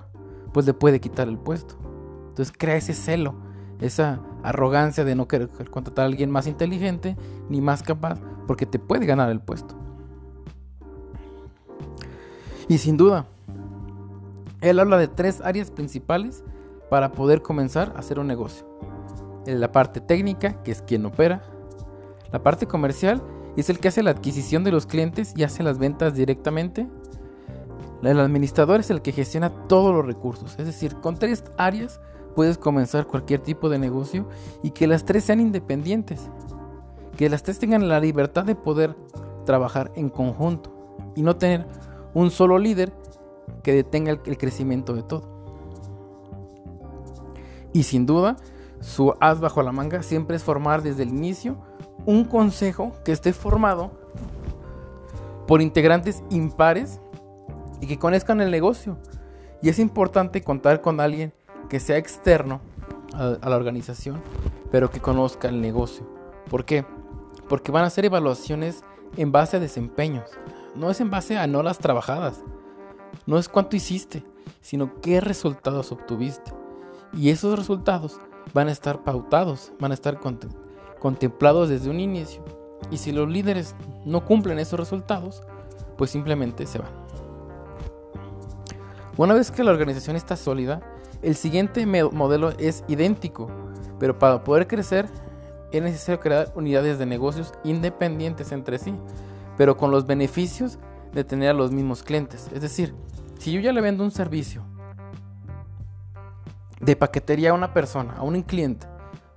pues 0.53 0.65
le 0.65 0.73
puede 0.73 0.99
quitar 0.99 1.27
el 1.27 1.37
puesto. 1.37 1.75
Entonces 2.29 2.53
crea 2.57 2.75
ese 2.75 2.93
celo, 2.93 3.35
esa 3.79 4.21
arrogancia 4.43 5.03
de 5.03 5.15
no 5.15 5.27
querer 5.27 5.49
contratar 5.69 6.03
a 6.03 6.07
alguien 6.07 6.31
más 6.31 6.47
inteligente 6.47 7.17
ni 7.49 7.61
más 7.61 7.83
capaz, 7.83 8.19
porque 8.47 8.65
te 8.65 8.79
puede 8.79 9.05
ganar 9.05 9.29
el 9.29 9.41
puesto. 9.41 9.80
Y 12.67 12.77
sin 12.77 12.97
duda, 12.97 13.25
él 14.61 14.79
habla 14.79 14.97
de 14.97 15.07
tres 15.07 15.41
áreas 15.41 15.71
principales 15.71 16.43
para 16.89 17.11
poder 17.11 17.41
comenzar 17.41 17.93
a 17.95 17.99
hacer 17.99 18.19
un 18.19 18.27
negocio. 18.27 18.67
La 19.45 19.71
parte 19.71 20.01
técnica, 20.01 20.61
que 20.61 20.71
es 20.71 20.81
quien 20.81 21.05
opera. 21.05 21.41
La 22.31 22.43
parte 22.43 22.67
comercial 22.67 23.21
es 23.57 23.69
el 23.69 23.79
que 23.79 23.87
hace 23.87 24.03
la 24.03 24.11
adquisición 24.11 24.63
de 24.63 24.71
los 24.71 24.85
clientes 24.85 25.33
y 25.35 25.43
hace 25.43 25.63
las 25.63 25.77
ventas 25.77 26.13
directamente. 26.13 26.87
El 28.03 28.19
administrador 28.19 28.79
es 28.79 28.89
el 28.89 29.01
que 29.01 29.11
gestiona 29.11 29.49
todos 29.67 29.93
los 29.93 30.05
recursos. 30.05 30.55
Es 30.57 30.65
decir, 30.65 30.95
con 30.95 31.17
tres 31.17 31.43
áreas 31.57 31.99
puedes 32.35 32.57
comenzar 32.57 33.07
cualquier 33.07 33.41
tipo 33.41 33.69
de 33.69 33.79
negocio 33.79 34.27
y 34.63 34.71
que 34.71 34.87
las 34.87 35.05
tres 35.05 35.23
sean 35.23 35.39
independientes. 35.39 36.29
Que 37.17 37.29
las 37.29 37.43
tres 37.43 37.59
tengan 37.59 37.87
la 37.87 37.99
libertad 37.99 38.45
de 38.45 38.55
poder 38.55 38.95
trabajar 39.45 39.91
en 39.95 40.09
conjunto 40.09 40.97
y 41.15 41.21
no 41.21 41.35
tener 41.35 41.67
un 42.13 42.31
solo 42.31 42.57
líder 42.57 42.93
que 43.63 43.73
detenga 43.73 44.11
el, 44.11 44.37
crecimiento 44.37 44.93
de 44.93 45.03
todo. 45.03 45.23
Y 47.73 47.83
sin 47.83 48.05
duda, 48.05 48.37
su 48.79 49.13
as 49.19 49.39
bajo 49.39 49.61
la 49.61 49.71
manga 49.71 50.03
siempre 50.03 50.35
es 50.35 50.43
formar 50.43 50.81
desde 50.81 51.03
el 51.03 51.09
inicio 51.09 51.57
un 52.05 52.25
consejo 52.25 52.91
que 53.05 53.11
esté 53.11 53.31
formado 53.33 53.91
por 55.47 55.61
integrantes 55.61 56.23
impares 56.29 56.99
y 57.79 57.87
que 57.87 57.99
conozcan 57.99 58.41
el 58.41 58.51
negocio. 58.51 58.97
Y 59.61 59.69
es 59.69 59.79
importante 59.79 60.41
contar 60.41 60.81
con 60.81 60.99
alguien 60.99 61.33
que 61.69 61.79
sea 61.79 61.97
externo 61.97 62.61
a, 63.13 63.37
la 63.47 63.55
organización, 63.55 64.21
pero 64.71 64.89
que 64.89 64.99
conozca 64.99 65.49
el 65.49 65.61
negocio. 65.61 66.05
¿Por 66.49 66.65
qué? 66.65 66.85
Porque 67.47 67.71
van 67.71 67.83
a 67.83 67.87
hacer 67.87 68.05
evaluaciones 68.05 68.83
en 69.17 69.31
base 69.31 69.57
a 69.57 69.59
desempeños. 69.59 70.29
No 70.75 70.89
es 70.89 71.01
en 71.01 71.09
base 71.09 71.37
a 71.37 71.47
no 71.47 71.63
las 71.63 71.79
trabajadas. 71.79 72.41
No 73.25 73.37
es 73.37 73.49
cuánto 73.49 73.75
hiciste, 73.75 74.23
sino 74.61 75.01
qué 75.01 75.19
resultados 75.19 75.91
obtuviste. 75.91 76.53
Y 77.13 77.29
esos 77.29 77.57
resultados 77.57 78.19
van 78.53 78.69
a 78.69 78.71
estar 78.71 79.03
pautados, 79.03 79.73
van 79.79 79.91
a 79.91 79.95
estar 79.95 80.19
contemplados 80.99 81.69
desde 81.69 81.89
un 81.89 81.99
inicio. 81.99 82.43
Y 82.89 82.97
si 82.97 83.11
los 83.11 83.29
líderes 83.29 83.75
no 84.05 84.25
cumplen 84.25 84.59
esos 84.59 84.79
resultados, 84.79 85.43
pues 85.97 86.09
simplemente 86.09 86.65
se 86.65 86.79
van. 86.79 86.91
Una 89.17 89.33
vez 89.33 89.51
que 89.51 89.63
la 89.63 89.71
organización 89.71 90.15
está 90.15 90.37
sólida, 90.37 90.81
el 91.21 91.35
siguiente 91.35 91.85
modelo 91.85 92.49
es 92.57 92.83
idéntico, 92.87 93.49
pero 93.99 94.17
para 94.17 94.43
poder 94.43 94.67
crecer 94.67 95.07
es 95.71 95.83
necesario 95.83 96.19
crear 96.19 96.51
unidades 96.55 96.97
de 96.97 97.05
negocios 97.05 97.53
independientes 97.63 98.51
entre 98.51 98.79
sí, 98.79 98.93
pero 99.61 99.77
con 99.77 99.91
los 99.91 100.07
beneficios 100.07 100.79
de 101.13 101.23
tener 101.23 101.51
a 101.51 101.53
los 101.53 101.71
mismos 101.71 102.01
clientes. 102.01 102.49
Es 102.51 102.63
decir, 102.63 102.95
si 103.37 103.51
yo 103.51 103.59
ya 103.59 103.71
le 103.71 103.79
vendo 103.79 104.03
un 104.03 104.09
servicio 104.09 104.63
de 106.79 106.95
paquetería 106.95 107.51
a 107.51 107.53
una 107.53 107.71
persona, 107.71 108.15
a 108.17 108.23
un 108.23 108.41
cliente, 108.41 108.87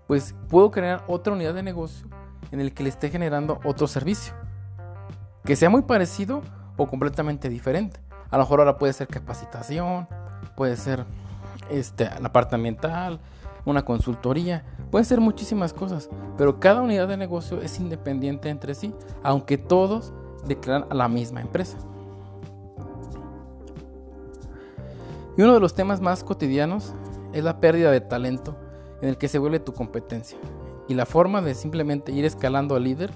pues 0.06 0.34
puedo 0.48 0.70
crear 0.70 1.04
otra 1.08 1.34
unidad 1.34 1.52
de 1.52 1.62
negocio 1.62 2.08
en 2.52 2.60
el 2.60 2.72
que 2.72 2.84
le 2.84 2.88
esté 2.88 3.10
generando 3.10 3.60
otro 3.66 3.86
servicio. 3.86 4.32
Que 5.44 5.56
sea 5.56 5.68
muy 5.68 5.82
parecido 5.82 6.40
o 6.78 6.86
completamente 6.86 7.50
diferente. 7.50 8.00
A 8.30 8.38
lo 8.38 8.44
mejor 8.44 8.60
ahora 8.60 8.78
puede 8.78 8.94
ser 8.94 9.08
capacitación, 9.08 10.08
puede 10.56 10.78
ser 10.78 11.04
este, 11.68 12.08
la 12.18 12.32
parte 12.32 12.54
ambiental, 12.54 13.20
una 13.64 13.84
consultoría, 13.84 14.64
puede 14.90 15.04
ser 15.04 15.20
muchísimas 15.20 15.72
cosas, 15.72 16.08
pero 16.36 16.60
cada 16.60 16.82
unidad 16.82 17.08
de 17.08 17.16
negocio 17.16 17.60
es 17.60 17.78
independiente 17.80 18.48
entre 18.48 18.74
sí, 18.74 18.94
aunque 19.22 19.58
todos 19.58 20.12
declaran 20.46 20.86
a 20.90 20.94
la 20.94 21.08
misma 21.08 21.40
empresa. 21.40 21.78
Y 25.36 25.42
uno 25.42 25.54
de 25.54 25.60
los 25.60 25.74
temas 25.74 26.00
más 26.00 26.22
cotidianos 26.22 26.94
es 27.32 27.42
la 27.42 27.60
pérdida 27.60 27.90
de 27.90 28.00
talento 28.00 28.56
en 29.02 29.08
el 29.08 29.18
que 29.18 29.28
se 29.28 29.38
vuelve 29.38 29.58
tu 29.58 29.72
competencia. 29.72 30.38
Y 30.86 30.94
la 30.94 31.06
forma 31.06 31.42
de 31.42 31.54
simplemente 31.54 32.12
ir 32.12 32.24
escalando 32.24 32.76
al 32.76 32.84
líder 32.84 33.10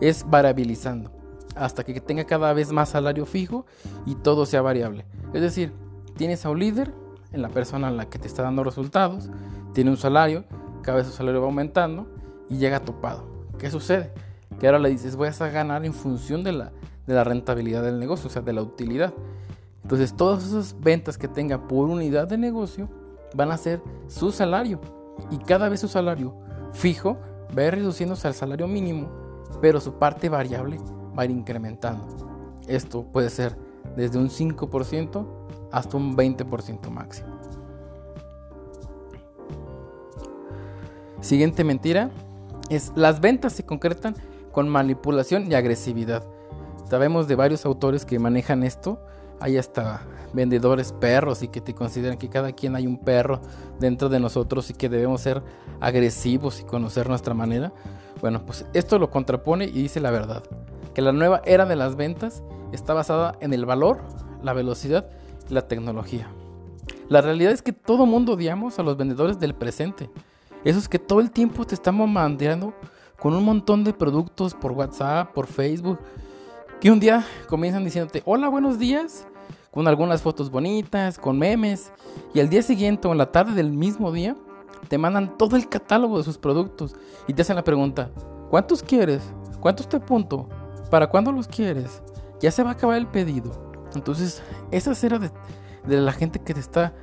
es 0.00 0.28
variabilizando 0.28 1.10
hasta 1.56 1.84
que 1.84 2.00
tenga 2.00 2.24
cada 2.24 2.52
vez 2.52 2.72
más 2.72 2.90
salario 2.90 3.26
fijo 3.26 3.64
y 4.06 4.16
todo 4.16 4.46
sea 4.46 4.62
variable. 4.62 5.06
Es 5.32 5.40
decir, 5.40 5.72
tienes 6.16 6.44
a 6.44 6.50
un 6.50 6.58
líder 6.58 6.92
en 7.32 7.42
la 7.42 7.48
persona 7.48 7.88
en 7.88 7.96
la 7.96 8.08
que 8.08 8.18
te 8.18 8.28
está 8.28 8.42
dando 8.42 8.64
resultados, 8.64 9.30
tiene 9.74 9.90
un 9.90 9.96
salario, 9.96 10.44
cada 10.82 10.98
vez 10.98 11.06
su 11.06 11.12
salario 11.12 11.40
va 11.40 11.46
aumentando 11.48 12.06
y 12.48 12.56
llega 12.56 12.80
topado. 12.80 13.24
¿Qué 13.58 13.70
sucede? 13.70 14.12
Que 14.58 14.66
ahora 14.66 14.78
le 14.78 14.88
dices, 14.88 15.16
voy 15.16 15.28
a 15.28 15.48
ganar 15.48 15.84
en 15.84 15.92
función 15.92 16.42
de 16.44 16.52
la, 16.52 16.72
de 17.06 17.14
la 17.14 17.24
rentabilidad 17.24 17.82
del 17.82 17.98
negocio, 17.98 18.28
o 18.28 18.30
sea, 18.30 18.40
de 18.40 18.52
la 18.52 18.62
utilidad. 18.62 19.12
Entonces, 19.82 20.16
todas 20.16 20.46
esas 20.46 20.80
ventas 20.80 21.18
que 21.18 21.28
tenga 21.28 21.66
por 21.66 21.88
unidad 21.88 22.26
de 22.26 22.38
negocio 22.38 22.88
van 23.34 23.50
a 23.50 23.58
ser 23.58 23.82
su 24.08 24.30
salario. 24.32 24.80
Y 25.30 25.38
cada 25.38 25.68
vez 25.68 25.80
su 25.80 25.88
salario 25.88 26.34
fijo 26.72 27.18
va 27.56 27.62
a 27.62 27.66
ir 27.66 27.74
reduciéndose 27.74 28.26
al 28.26 28.34
salario 28.34 28.66
mínimo, 28.66 29.10
pero 29.60 29.80
su 29.80 29.94
parte 29.94 30.28
variable 30.28 30.78
va 31.16 31.22
a 31.22 31.24
ir 31.26 31.32
incrementando. 31.32 32.06
Esto 32.66 33.04
puede 33.04 33.28
ser 33.28 33.56
desde 33.96 34.18
un 34.18 34.28
5% 34.28 35.26
hasta 35.70 35.96
un 35.96 36.16
20% 36.16 36.90
máximo. 36.90 37.33
Siguiente 41.24 41.64
mentira 41.64 42.10
es 42.68 42.92
las 42.96 43.18
ventas 43.22 43.54
se 43.54 43.64
concretan 43.64 44.14
con 44.52 44.68
manipulación 44.68 45.50
y 45.50 45.54
agresividad. 45.54 46.22
Sabemos 46.90 47.28
de 47.28 47.34
varios 47.34 47.64
autores 47.64 48.04
que 48.04 48.18
manejan 48.18 48.62
esto 48.62 49.00
hay 49.40 49.56
hasta 49.56 50.02
vendedores 50.34 50.92
perros 50.92 51.42
y 51.42 51.48
que 51.48 51.62
te 51.62 51.74
consideran 51.74 52.18
que 52.18 52.28
cada 52.28 52.52
quien 52.52 52.76
hay 52.76 52.86
un 52.86 52.98
perro 52.98 53.40
dentro 53.80 54.10
de 54.10 54.20
nosotros 54.20 54.68
y 54.68 54.74
que 54.74 54.90
debemos 54.90 55.22
ser 55.22 55.42
agresivos 55.80 56.60
y 56.60 56.64
conocer 56.64 57.08
nuestra 57.08 57.32
manera. 57.32 57.72
Bueno, 58.20 58.44
pues 58.44 58.66
esto 58.74 58.98
lo 58.98 59.08
contrapone 59.08 59.64
y 59.64 59.72
dice 59.72 60.00
la 60.00 60.10
verdad, 60.10 60.42
que 60.92 61.00
la 61.00 61.12
nueva 61.12 61.40
era 61.46 61.64
de 61.64 61.76
las 61.76 61.96
ventas 61.96 62.42
está 62.70 62.92
basada 62.92 63.34
en 63.40 63.54
el 63.54 63.64
valor, 63.64 64.02
la 64.42 64.52
velocidad 64.52 65.08
y 65.48 65.54
la 65.54 65.68
tecnología. 65.68 66.28
La 67.08 67.22
realidad 67.22 67.52
es 67.52 67.62
que 67.62 67.72
todo 67.72 68.04
mundo 68.04 68.34
odiamos 68.34 68.78
a 68.78 68.82
los 68.82 68.98
vendedores 68.98 69.38
del 69.38 69.54
presente. 69.54 70.10
Esos 70.64 70.88
que 70.88 70.98
todo 70.98 71.20
el 71.20 71.30
tiempo 71.30 71.66
te 71.66 71.74
están 71.74 71.96
mandando 72.10 72.72
con 73.20 73.34
un 73.34 73.44
montón 73.44 73.84
de 73.84 73.92
productos 73.92 74.54
por 74.54 74.72
WhatsApp, 74.72 75.32
por 75.34 75.46
Facebook, 75.46 75.98
que 76.80 76.90
un 76.90 76.98
día 76.98 77.22
comienzan 77.48 77.84
diciéndote, 77.84 78.22
hola, 78.24 78.48
buenos 78.48 78.78
días, 78.78 79.26
con 79.70 79.86
algunas 79.86 80.22
fotos 80.22 80.50
bonitas, 80.50 81.18
con 81.18 81.38
memes, 81.38 81.92
y 82.32 82.40
al 82.40 82.48
día 82.48 82.62
siguiente 82.62 83.06
o 83.08 83.12
en 83.12 83.18
la 83.18 83.30
tarde 83.30 83.52
del 83.52 83.72
mismo 83.72 84.10
día, 84.10 84.36
te 84.88 84.96
mandan 84.96 85.36
todo 85.36 85.56
el 85.56 85.68
catálogo 85.68 86.16
de 86.16 86.24
sus 86.24 86.38
productos 86.38 86.96
y 87.26 87.34
te 87.34 87.42
hacen 87.42 87.56
la 87.56 87.64
pregunta, 87.64 88.10
¿cuántos 88.48 88.82
quieres? 88.82 89.22
¿Cuántos 89.60 89.88
te 89.88 89.98
apunto? 89.98 90.48
¿Para 90.90 91.08
cuándo 91.08 91.30
los 91.30 91.46
quieres? 91.46 92.02
Ya 92.40 92.50
se 92.50 92.62
va 92.62 92.70
a 92.70 92.72
acabar 92.74 92.96
el 92.96 93.06
pedido. 93.06 93.50
Entonces, 93.94 94.42
esa 94.70 94.92
era 95.06 95.18
de, 95.18 95.30
de 95.86 96.00
la 96.00 96.12
gente 96.12 96.38
que 96.38 96.54
te 96.54 96.60
está 96.60 96.94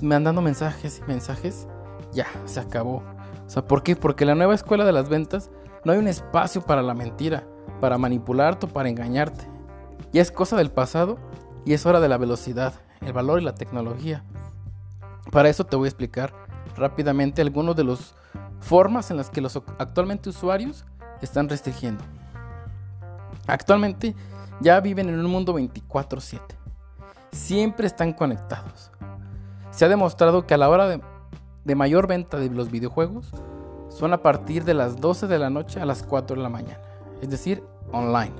mandando 0.00 0.42
mensajes 0.42 1.00
y 1.00 1.08
mensajes, 1.08 1.68
ya, 2.14 2.26
se 2.46 2.60
acabó. 2.60 3.02
O 3.46 3.50
sea, 3.50 3.66
¿por 3.66 3.82
qué? 3.82 3.96
Porque 3.96 4.24
la 4.24 4.34
nueva 4.34 4.54
escuela 4.54 4.84
de 4.84 4.92
las 4.92 5.08
ventas 5.08 5.50
no 5.84 5.92
hay 5.92 5.98
un 5.98 6.08
espacio 6.08 6.62
para 6.62 6.82
la 6.82 6.94
mentira 6.94 7.44
para 7.80 7.98
manipularte 7.98 8.66
o 8.66 8.68
para 8.68 8.88
engañarte. 8.88 9.46
Ya 10.12 10.22
es 10.22 10.32
cosa 10.32 10.56
del 10.56 10.70
pasado 10.70 11.18
y 11.64 11.74
es 11.74 11.84
hora 11.86 12.00
de 12.00 12.08
la 12.08 12.18
velocidad, 12.18 12.74
el 13.00 13.12
valor 13.12 13.40
y 13.40 13.44
la 13.44 13.54
tecnología. 13.54 14.24
Para 15.30 15.48
eso 15.48 15.64
te 15.64 15.76
voy 15.76 15.86
a 15.86 15.88
explicar 15.88 16.32
rápidamente 16.76 17.42
algunos 17.42 17.76
de 17.76 17.84
las 17.84 18.14
formas 18.60 19.10
en 19.10 19.16
las 19.16 19.30
que 19.30 19.40
los 19.40 19.56
actualmente 19.78 20.30
usuarios 20.30 20.84
están 21.20 21.48
restringiendo. 21.48 22.04
Actualmente 23.46 24.14
ya 24.60 24.80
viven 24.80 25.08
en 25.08 25.18
un 25.18 25.30
mundo 25.30 25.52
24/7. 25.52 26.56
Siempre 27.32 27.86
están 27.86 28.12
conectados. 28.12 28.90
Se 29.70 29.84
ha 29.84 29.88
demostrado 29.88 30.46
que 30.46 30.54
a 30.54 30.56
la 30.56 30.68
hora 30.68 30.86
de, 30.86 31.00
de 31.64 31.74
mayor 31.74 32.06
venta 32.06 32.38
de 32.38 32.50
los 32.50 32.70
videojuegos 32.70 33.30
son 33.88 34.12
a 34.12 34.22
partir 34.22 34.64
de 34.64 34.74
las 34.74 35.00
12 35.00 35.26
de 35.26 35.38
la 35.38 35.50
noche 35.50 35.80
a 35.80 35.86
las 35.86 36.02
4 36.02 36.36
de 36.36 36.42
la 36.42 36.48
mañana 36.48 36.80
es 37.24 37.30
decir, 37.30 37.62
online. 37.92 38.34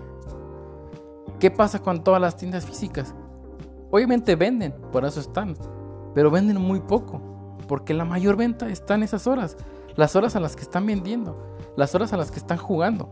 ¿Qué 1.40 1.50
pasa 1.50 1.80
con 1.80 2.04
todas 2.04 2.20
las 2.20 2.36
tiendas 2.36 2.66
físicas? 2.66 3.14
Obviamente 3.90 4.36
venden, 4.36 4.74
por 4.92 5.04
eso 5.04 5.20
están, 5.20 5.56
pero 6.14 6.30
venden 6.30 6.60
muy 6.60 6.80
poco, 6.80 7.20
porque 7.66 7.94
la 7.94 8.04
mayor 8.04 8.36
venta 8.36 8.68
está 8.68 8.94
en 8.94 9.02
esas 9.02 9.26
horas, 9.26 9.56
las 9.96 10.16
horas 10.16 10.36
a 10.36 10.40
las 10.40 10.54
que 10.54 10.62
están 10.62 10.86
vendiendo, 10.86 11.56
las 11.76 11.94
horas 11.94 12.12
a 12.12 12.16
las 12.16 12.30
que 12.30 12.38
están 12.38 12.58
jugando. 12.58 13.08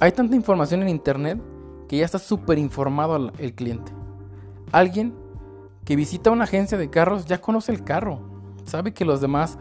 Hay 0.00 0.12
tanta 0.12 0.34
información 0.34 0.82
en 0.82 0.88
internet 0.88 1.40
que 1.88 1.98
ya 1.98 2.04
está 2.04 2.18
súper 2.18 2.58
informado 2.58 3.30
el 3.38 3.54
cliente. 3.54 3.92
Alguien 4.72 5.14
que 5.84 5.96
visita 5.96 6.30
una 6.30 6.44
agencia 6.44 6.78
de 6.78 6.90
carros 6.90 7.26
ya 7.26 7.40
conoce 7.40 7.72
el 7.72 7.84
carro, 7.84 8.20
sabe 8.64 8.92
que 8.92 9.04
los 9.04 9.20
demás, 9.20 9.58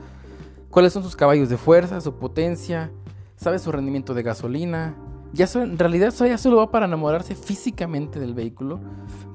cuáles 0.69 0.93
son 0.93 1.03
sus 1.03 1.15
caballos 1.15 1.49
de 1.49 1.57
fuerza, 1.57 2.01
su 2.01 2.15
potencia, 2.15 2.91
sabe 3.35 3.59
su 3.59 3.71
rendimiento 3.71 4.13
de 4.13 4.23
gasolina, 4.23 4.95
ya 5.33 5.47
en 5.55 5.79
realidad 5.79 6.13
ya 6.13 6.37
solo 6.37 6.57
va 6.57 6.71
para 6.71 6.85
enamorarse 6.85 7.35
físicamente 7.35 8.19
del 8.19 8.33
vehículo, 8.33 8.79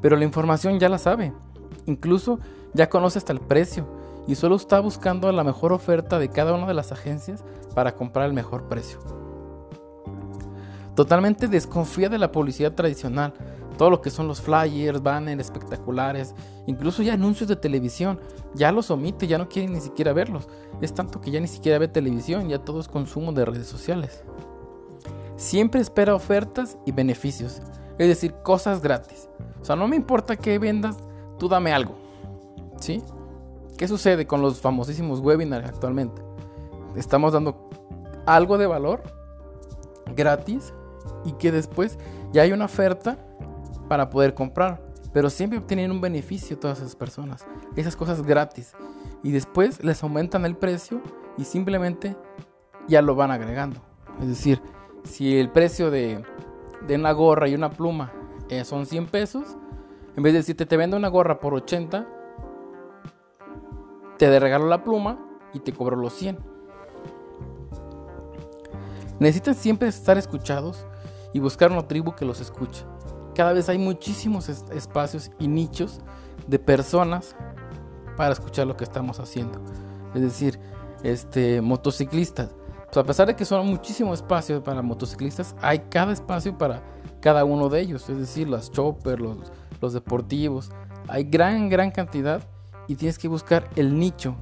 pero 0.02 0.16
la 0.16 0.24
información 0.24 0.78
ya 0.78 0.88
la 0.88 0.98
sabe. 0.98 1.32
Incluso 1.86 2.38
ya 2.74 2.90
conoce 2.90 3.18
hasta 3.18 3.32
el 3.32 3.40
precio 3.40 3.86
y 4.26 4.34
solo 4.34 4.56
está 4.56 4.80
buscando 4.80 5.30
la 5.32 5.44
mejor 5.44 5.72
oferta 5.72 6.18
de 6.18 6.28
cada 6.28 6.52
una 6.52 6.66
de 6.66 6.74
las 6.74 6.92
agencias 6.92 7.44
para 7.74 7.94
comprar 7.94 8.26
el 8.26 8.32
mejor 8.32 8.68
precio. 8.68 8.98
Totalmente 10.94 11.48
desconfía 11.48 12.08
de 12.08 12.18
la 12.18 12.32
publicidad 12.32 12.72
tradicional, 12.72 13.34
todo 13.76 13.90
lo 13.90 14.00
que 14.00 14.10
son 14.10 14.28
los 14.28 14.40
flyers, 14.40 15.02
banners 15.02 15.40
espectaculares, 15.40 16.34
incluso 16.66 17.02
ya 17.02 17.14
anuncios 17.14 17.48
de 17.48 17.56
televisión, 17.56 18.20
ya 18.54 18.72
los 18.72 18.90
omite, 18.90 19.26
ya 19.26 19.38
no 19.38 19.48
quiere 19.48 19.68
ni 19.68 19.80
siquiera 19.80 20.12
verlos. 20.12 20.48
Es 20.80 20.94
tanto 20.94 21.20
que 21.20 21.30
ya 21.30 21.40
ni 21.40 21.48
siquiera 21.48 21.78
ve 21.78 21.88
televisión, 21.88 22.48
ya 22.48 22.58
todo 22.58 22.80
es 22.80 22.88
consumo 22.88 23.32
de 23.32 23.44
redes 23.44 23.66
sociales. 23.66 24.24
Siempre 25.36 25.80
espera 25.80 26.14
ofertas 26.14 26.78
y 26.86 26.92
beneficios, 26.92 27.60
es 27.98 28.08
decir, 28.08 28.34
cosas 28.42 28.80
gratis. 28.80 29.28
O 29.60 29.64
sea, 29.64 29.76
no 29.76 29.88
me 29.88 29.96
importa 29.96 30.36
que 30.36 30.58
vendas, 30.58 30.96
tú 31.38 31.48
dame 31.48 31.72
algo. 31.72 31.94
¿Sí? 32.78 33.02
¿Qué 33.76 33.88
sucede 33.88 34.26
con 34.26 34.40
los 34.40 34.60
famosísimos 34.60 35.20
webinars 35.20 35.68
actualmente? 35.68 36.22
Estamos 36.94 37.34
dando 37.34 37.68
algo 38.24 38.56
de 38.56 38.66
valor 38.66 39.02
gratis 40.14 40.72
y 41.24 41.32
que 41.32 41.52
después 41.52 41.98
ya 42.32 42.42
hay 42.42 42.52
una 42.52 42.64
oferta 42.64 43.18
para 43.88 44.10
poder 44.10 44.34
comprar. 44.34 44.82
Pero 45.12 45.30
siempre 45.30 45.58
obtienen 45.58 45.90
un 45.90 46.00
beneficio 46.00 46.58
todas 46.58 46.78
esas 46.78 46.96
personas. 46.96 47.46
Esas 47.74 47.96
cosas 47.96 48.22
gratis. 48.22 48.74
Y 49.22 49.32
después 49.32 49.82
les 49.82 50.02
aumentan 50.02 50.44
el 50.44 50.56
precio 50.56 51.00
y 51.38 51.44
simplemente 51.44 52.16
ya 52.88 53.02
lo 53.02 53.14
van 53.14 53.30
agregando. 53.30 53.80
Es 54.20 54.28
decir, 54.28 54.60
si 55.04 55.38
el 55.38 55.50
precio 55.50 55.90
de, 55.90 56.24
una 56.88 57.12
gorra 57.12 57.48
y 57.48 57.54
una 57.54 57.70
pluma 57.70 58.12
eh, 58.48 58.64
son 58.64 58.86
100 58.86 59.06
pesos, 59.06 59.56
en 60.16 60.22
vez 60.22 60.32
de 60.32 60.38
decirte 60.38 60.66
te 60.66 60.76
vendo 60.76 60.96
una 60.96 61.08
gorra 61.08 61.40
por 61.40 61.54
80, 61.54 62.06
te 64.18 64.40
regalo 64.40 64.66
la 64.66 64.82
pluma 64.82 65.18
y 65.52 65.60
te 65.60 65.72
cobro 65.72 65.96
los 65.96 66.12
100. 66.14 66.38
Necesitan 69.18 69.54
siempre 69.54 69.88
estar 69.88 70.18
escuchados 70.18 70.86
y 71.32 71.40
buscar 71.40 71.70
una 71.70 71.86
tribu 71.86 72.14
que 72.14 72.24
los 72.24 72.40
escuche. 72.40 72.84
Cada 73.36 73.52
vez 73.52 73.68
hay 73.68 73.76
muchísimos 73.76 74.48
espacios 74.48 75.30
y 75.38 75.46
nichos 75.46 76.00
de 76.46 76.58
personas 76.58 77.36
para 78.16 78.32
escuchar 78.32 78.66
lo 78.66 78.78
que 78.78 78.84
estamos 78.84 79.20
haciendo. 79.20 79.60
Es 80.14 80.22
decir, 80.22 80.58
este, 81.02 81.60
motociclistas. 81.60 82.54
Pues 82.86 82.96
a 82.96 83.04
pesar 83.04 83.26
de 83.26 83.36
que 83.36 83.44
son 83.44 83.66
muchísimos 83.66 84.20
espacios 84.20 84.62
para 84.62 84.80
motociclistas, 84.80 85.54
hay 85.60 85.80
cada 85.90 86.14
espacio 86.14 86.56
para 86.56 86.82
cada 87.20 87.44
uno 87.44 87.68
de 87.68 87.82
ellos. 87.82 88.08
Es 88.08 88.16
decir, 88.16 88.48
las 88.48 88.72
choppers, 88.72 89.20
los, 89.20 89.36
los 89.82 89.92
deportivos. 89.92 90.70
Hay 91.06 91.24
gran, 91.24 91.68
gran 91.68 91.90
cantidad 91.90 92.40
y 92.88 92.94
tienes 92.94 93.18
que 93.18 93.28
buscar 93.28 93.68
el 93.76 93.98
nicho 93.98 94.34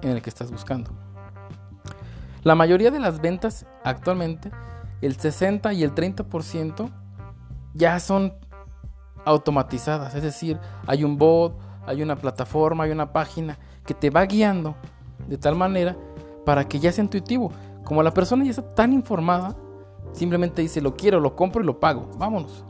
en 0.00 0.12
el 0.12 0.22
que 0.22 0.30
estás 0.30 0.50
buscando. 0.50 0.90
La 2.44 2.54
mayoría 2.54 2.90
de 2.90 2.98
las 2.98 3.20
ventas 3.20 3.66
actualmente, 3.84 4.50
el 5.02 5.16
60 5.16 5.74
y 5.74 5.82
el 5.82 5.94
30% 5.94 6.90
ya 7.74 7.98
son 8.00 8.34
automatizadas, 9.24 10.14
es 10.14 10.22
decir, 10.22 10.58
hay 10.86 11.04
un 11.04 11.18
bot, 11.18 11.58
hay 11.86 12.02
una 12.02 12.16
plataforma, 12.16 12.84
hay 12.84 12.90
una 12.90 13.12
página 13.12 13.58
que 13.84 13.94
te 13.94 14.10
va 14.10 14.24
guiando 14.24 14.74
de 15.26 15.38
tal 15.38 15.54
manera 15.54 15.96
para 16.44 16.66
que 16.68 16.78
ya 16.78 16.92
sea 16.92 17.04
intuitivo. 17.04 17.52
Como 17.84 18.02
la 18.02 18.12
persona 18.12 18.44
ya 18.44 18.50
está 18.50 18.74
tan 18.74 18.92
informada, 18.92 19.56
simplemente 20.12 20.62
dice 20.62 20.80
lo 20.80 20.96
quiero, 20.96 21.20
lo 21.20 21.34
compro 21.34 21.62
y 21.62 21.66
lo 21.66 21.80
pago, 21.80 22.08
vámonos. 22.16 22.64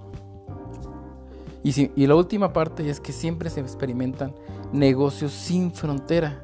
Y, 1.62 1.90
y 2.00 2.06
la 2.06 2.14
última 2.14 2.52
parte 2.52 2.88
es 2.88 3.00
que 3.00 3.12
siempre 3.12 3.50
se 3.50 3.60
experimentan 3.60 4.34
negocios 4.72 5.32
sin 5.32 5.72
frontera. 5.72 6.40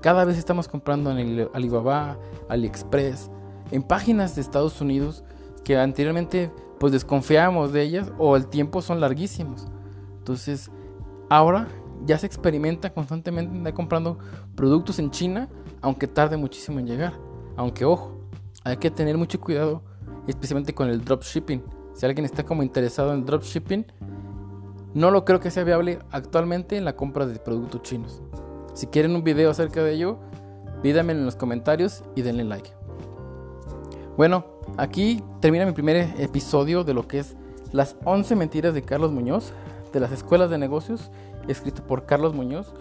Cada 0.00 0.24
vez 0.24 0.36
estamos 0.36 0.68
comprando 0.68 1.16
en 1.16 1.48
Alibaba, 1.54 2.18
AliExpress, 2.48 3.30
en 3.70 3.82
páginas 3.82 4.34
de 4.34 4.42
Estados 4.42 4.80
Unidos 4.80 5.24
que 5.64 5.76
anteriormente 5.78 6.52
pues 6.78 6.92
desconfiábamos 6.92 7.72
de 7.72 7.82
ellas 7.82 8.12
o 8.18 8.36
el 8.36 8.46
tiempo 8.46 8.82
son 8.82 9.00
larguísimos. 9.00 9.66
Entonces, 10.18 10.70
ahora 11.30 11.68
ya 12.04 12.18
se 12.18 12.26
experimenta 12.26 12.92
constantemente 12.92 13.72
comprando 13.72 14.18
productos 14.54 14.98
en 14.98 15.10
China, 15.10 15.48
aunque 15.80 16.06
tarde 16.06 16.36
muchísimo 16.36 16.78
en 16.78 16.86
llegar. 16.86 17.14
Aunque 17.56 17.84
ojo, 17.84 18.20
hay 18.64 18.76
que 18.76 18.90
tener 18.90 19.16
mucho 19.16 19.40
cuidado, 19.40 19.82
especialmente 20.26 20.74
con 20.74 20.88
el 20.88 21.04
dropshipping. 21.04 21.62
Si 21.94 22.04
alguien 22.06 22.24
está 22.24 22.44
como 22.44 22.62
interesado 22.62 23.12
en 23.12 23.20
el 23.20 23.24
dropshipping, 23.24 23.86
no 24.94 25.10
lo 25.10 25.24
creo 25.24 25.40
que 25.40 25.50
sea 25.50 25.64
viable 25.64 25.98
actualmente 26.10 26.76
en 26.76 26.84
la 26.84 26.96
compra 26.96 27.26
de 27.26 27.38
productos 27.38 27.82
chinos. 27.82 28.22
Si 28.74 28.86
quieren 28.88 29.14
un 29.14 29.24
video 29.24 29.50
acerca 29.50 29.82
de 29.82 29.92
ello, 29.92 30.18
pídanme 30.82 31.12
en 31.12 31.24
los 31.24 31.36
comentarios 31.36 32.02
y 32.14 32.22
denle 32.22 32.44
like. 32.44 32.70
Bueno, 34.16 34.44
aquí 34.76 35.22
termina 35.40 35.66
mi 35.66 35.72
primer 35.72 36.08
episodio 36.20 36.84
de 36.84 36.94
lo 36.94 37.08
que 37.08 37.18
es 37.18 37.34
las 37.72 37.96
11 38.04 38.36
mentiras 38.36 38.72
de 38.72 38.82
Carlos 38.82 39.10
Muñoz, 39.10 39.52
de 39.92 39.98
las 39.98 40.12
escuelas 40.12 40.50
de 40.50 40.58
negocios, 40.58 41.10
escrito 41.48 41.82
por 41.82 42.06
Carlos 42.06 42.32
Muñoz, 42.32 42.72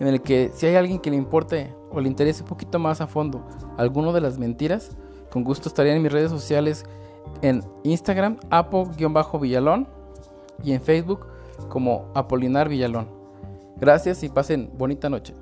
en 0.00 0.06
el 0.06 0.22
que 0.22 0.50
si 0.54 0.66
hay 0.66 0.76
alguien 0.76 0.98
que 0.98 1.10
le 1.10 1.16
importe 1.16 1.74
o 1.90 2.00
le 2.00 2.08
interese 2.08 2.42
un 2.42 2.48
poquito 2.48 2.78
más 2.78 3.02
a 3.02 3.06
fondo 3.06 3.44
alguno 3.76 4.14
de 4.14 4.22
las 4.22 4.38
mentiras, 4.38 4.92
con 5.30 5.44
gusto 5.44 5.68
estaría 5.68 5.94
en 5.94 6.02
mis 6.02 6.12
redes 6.12 6.30
sociales 6.30 6.84
en 7.42 7.62
Instagram, 7.82 8.38
apo-villalón 8.50 9.86
y 10.64 10.72
en 10.72 10.80
Facebook 10.80 11.26
como 11.68 12.06
Apolinar 12.14 12.68
Villalón. 12.68 13.08
Gracias 13.76 14.22
y 14.22 14.28
pasen 14.30 14.70
bonita 14.78 15.10
noche. 15.10 15.34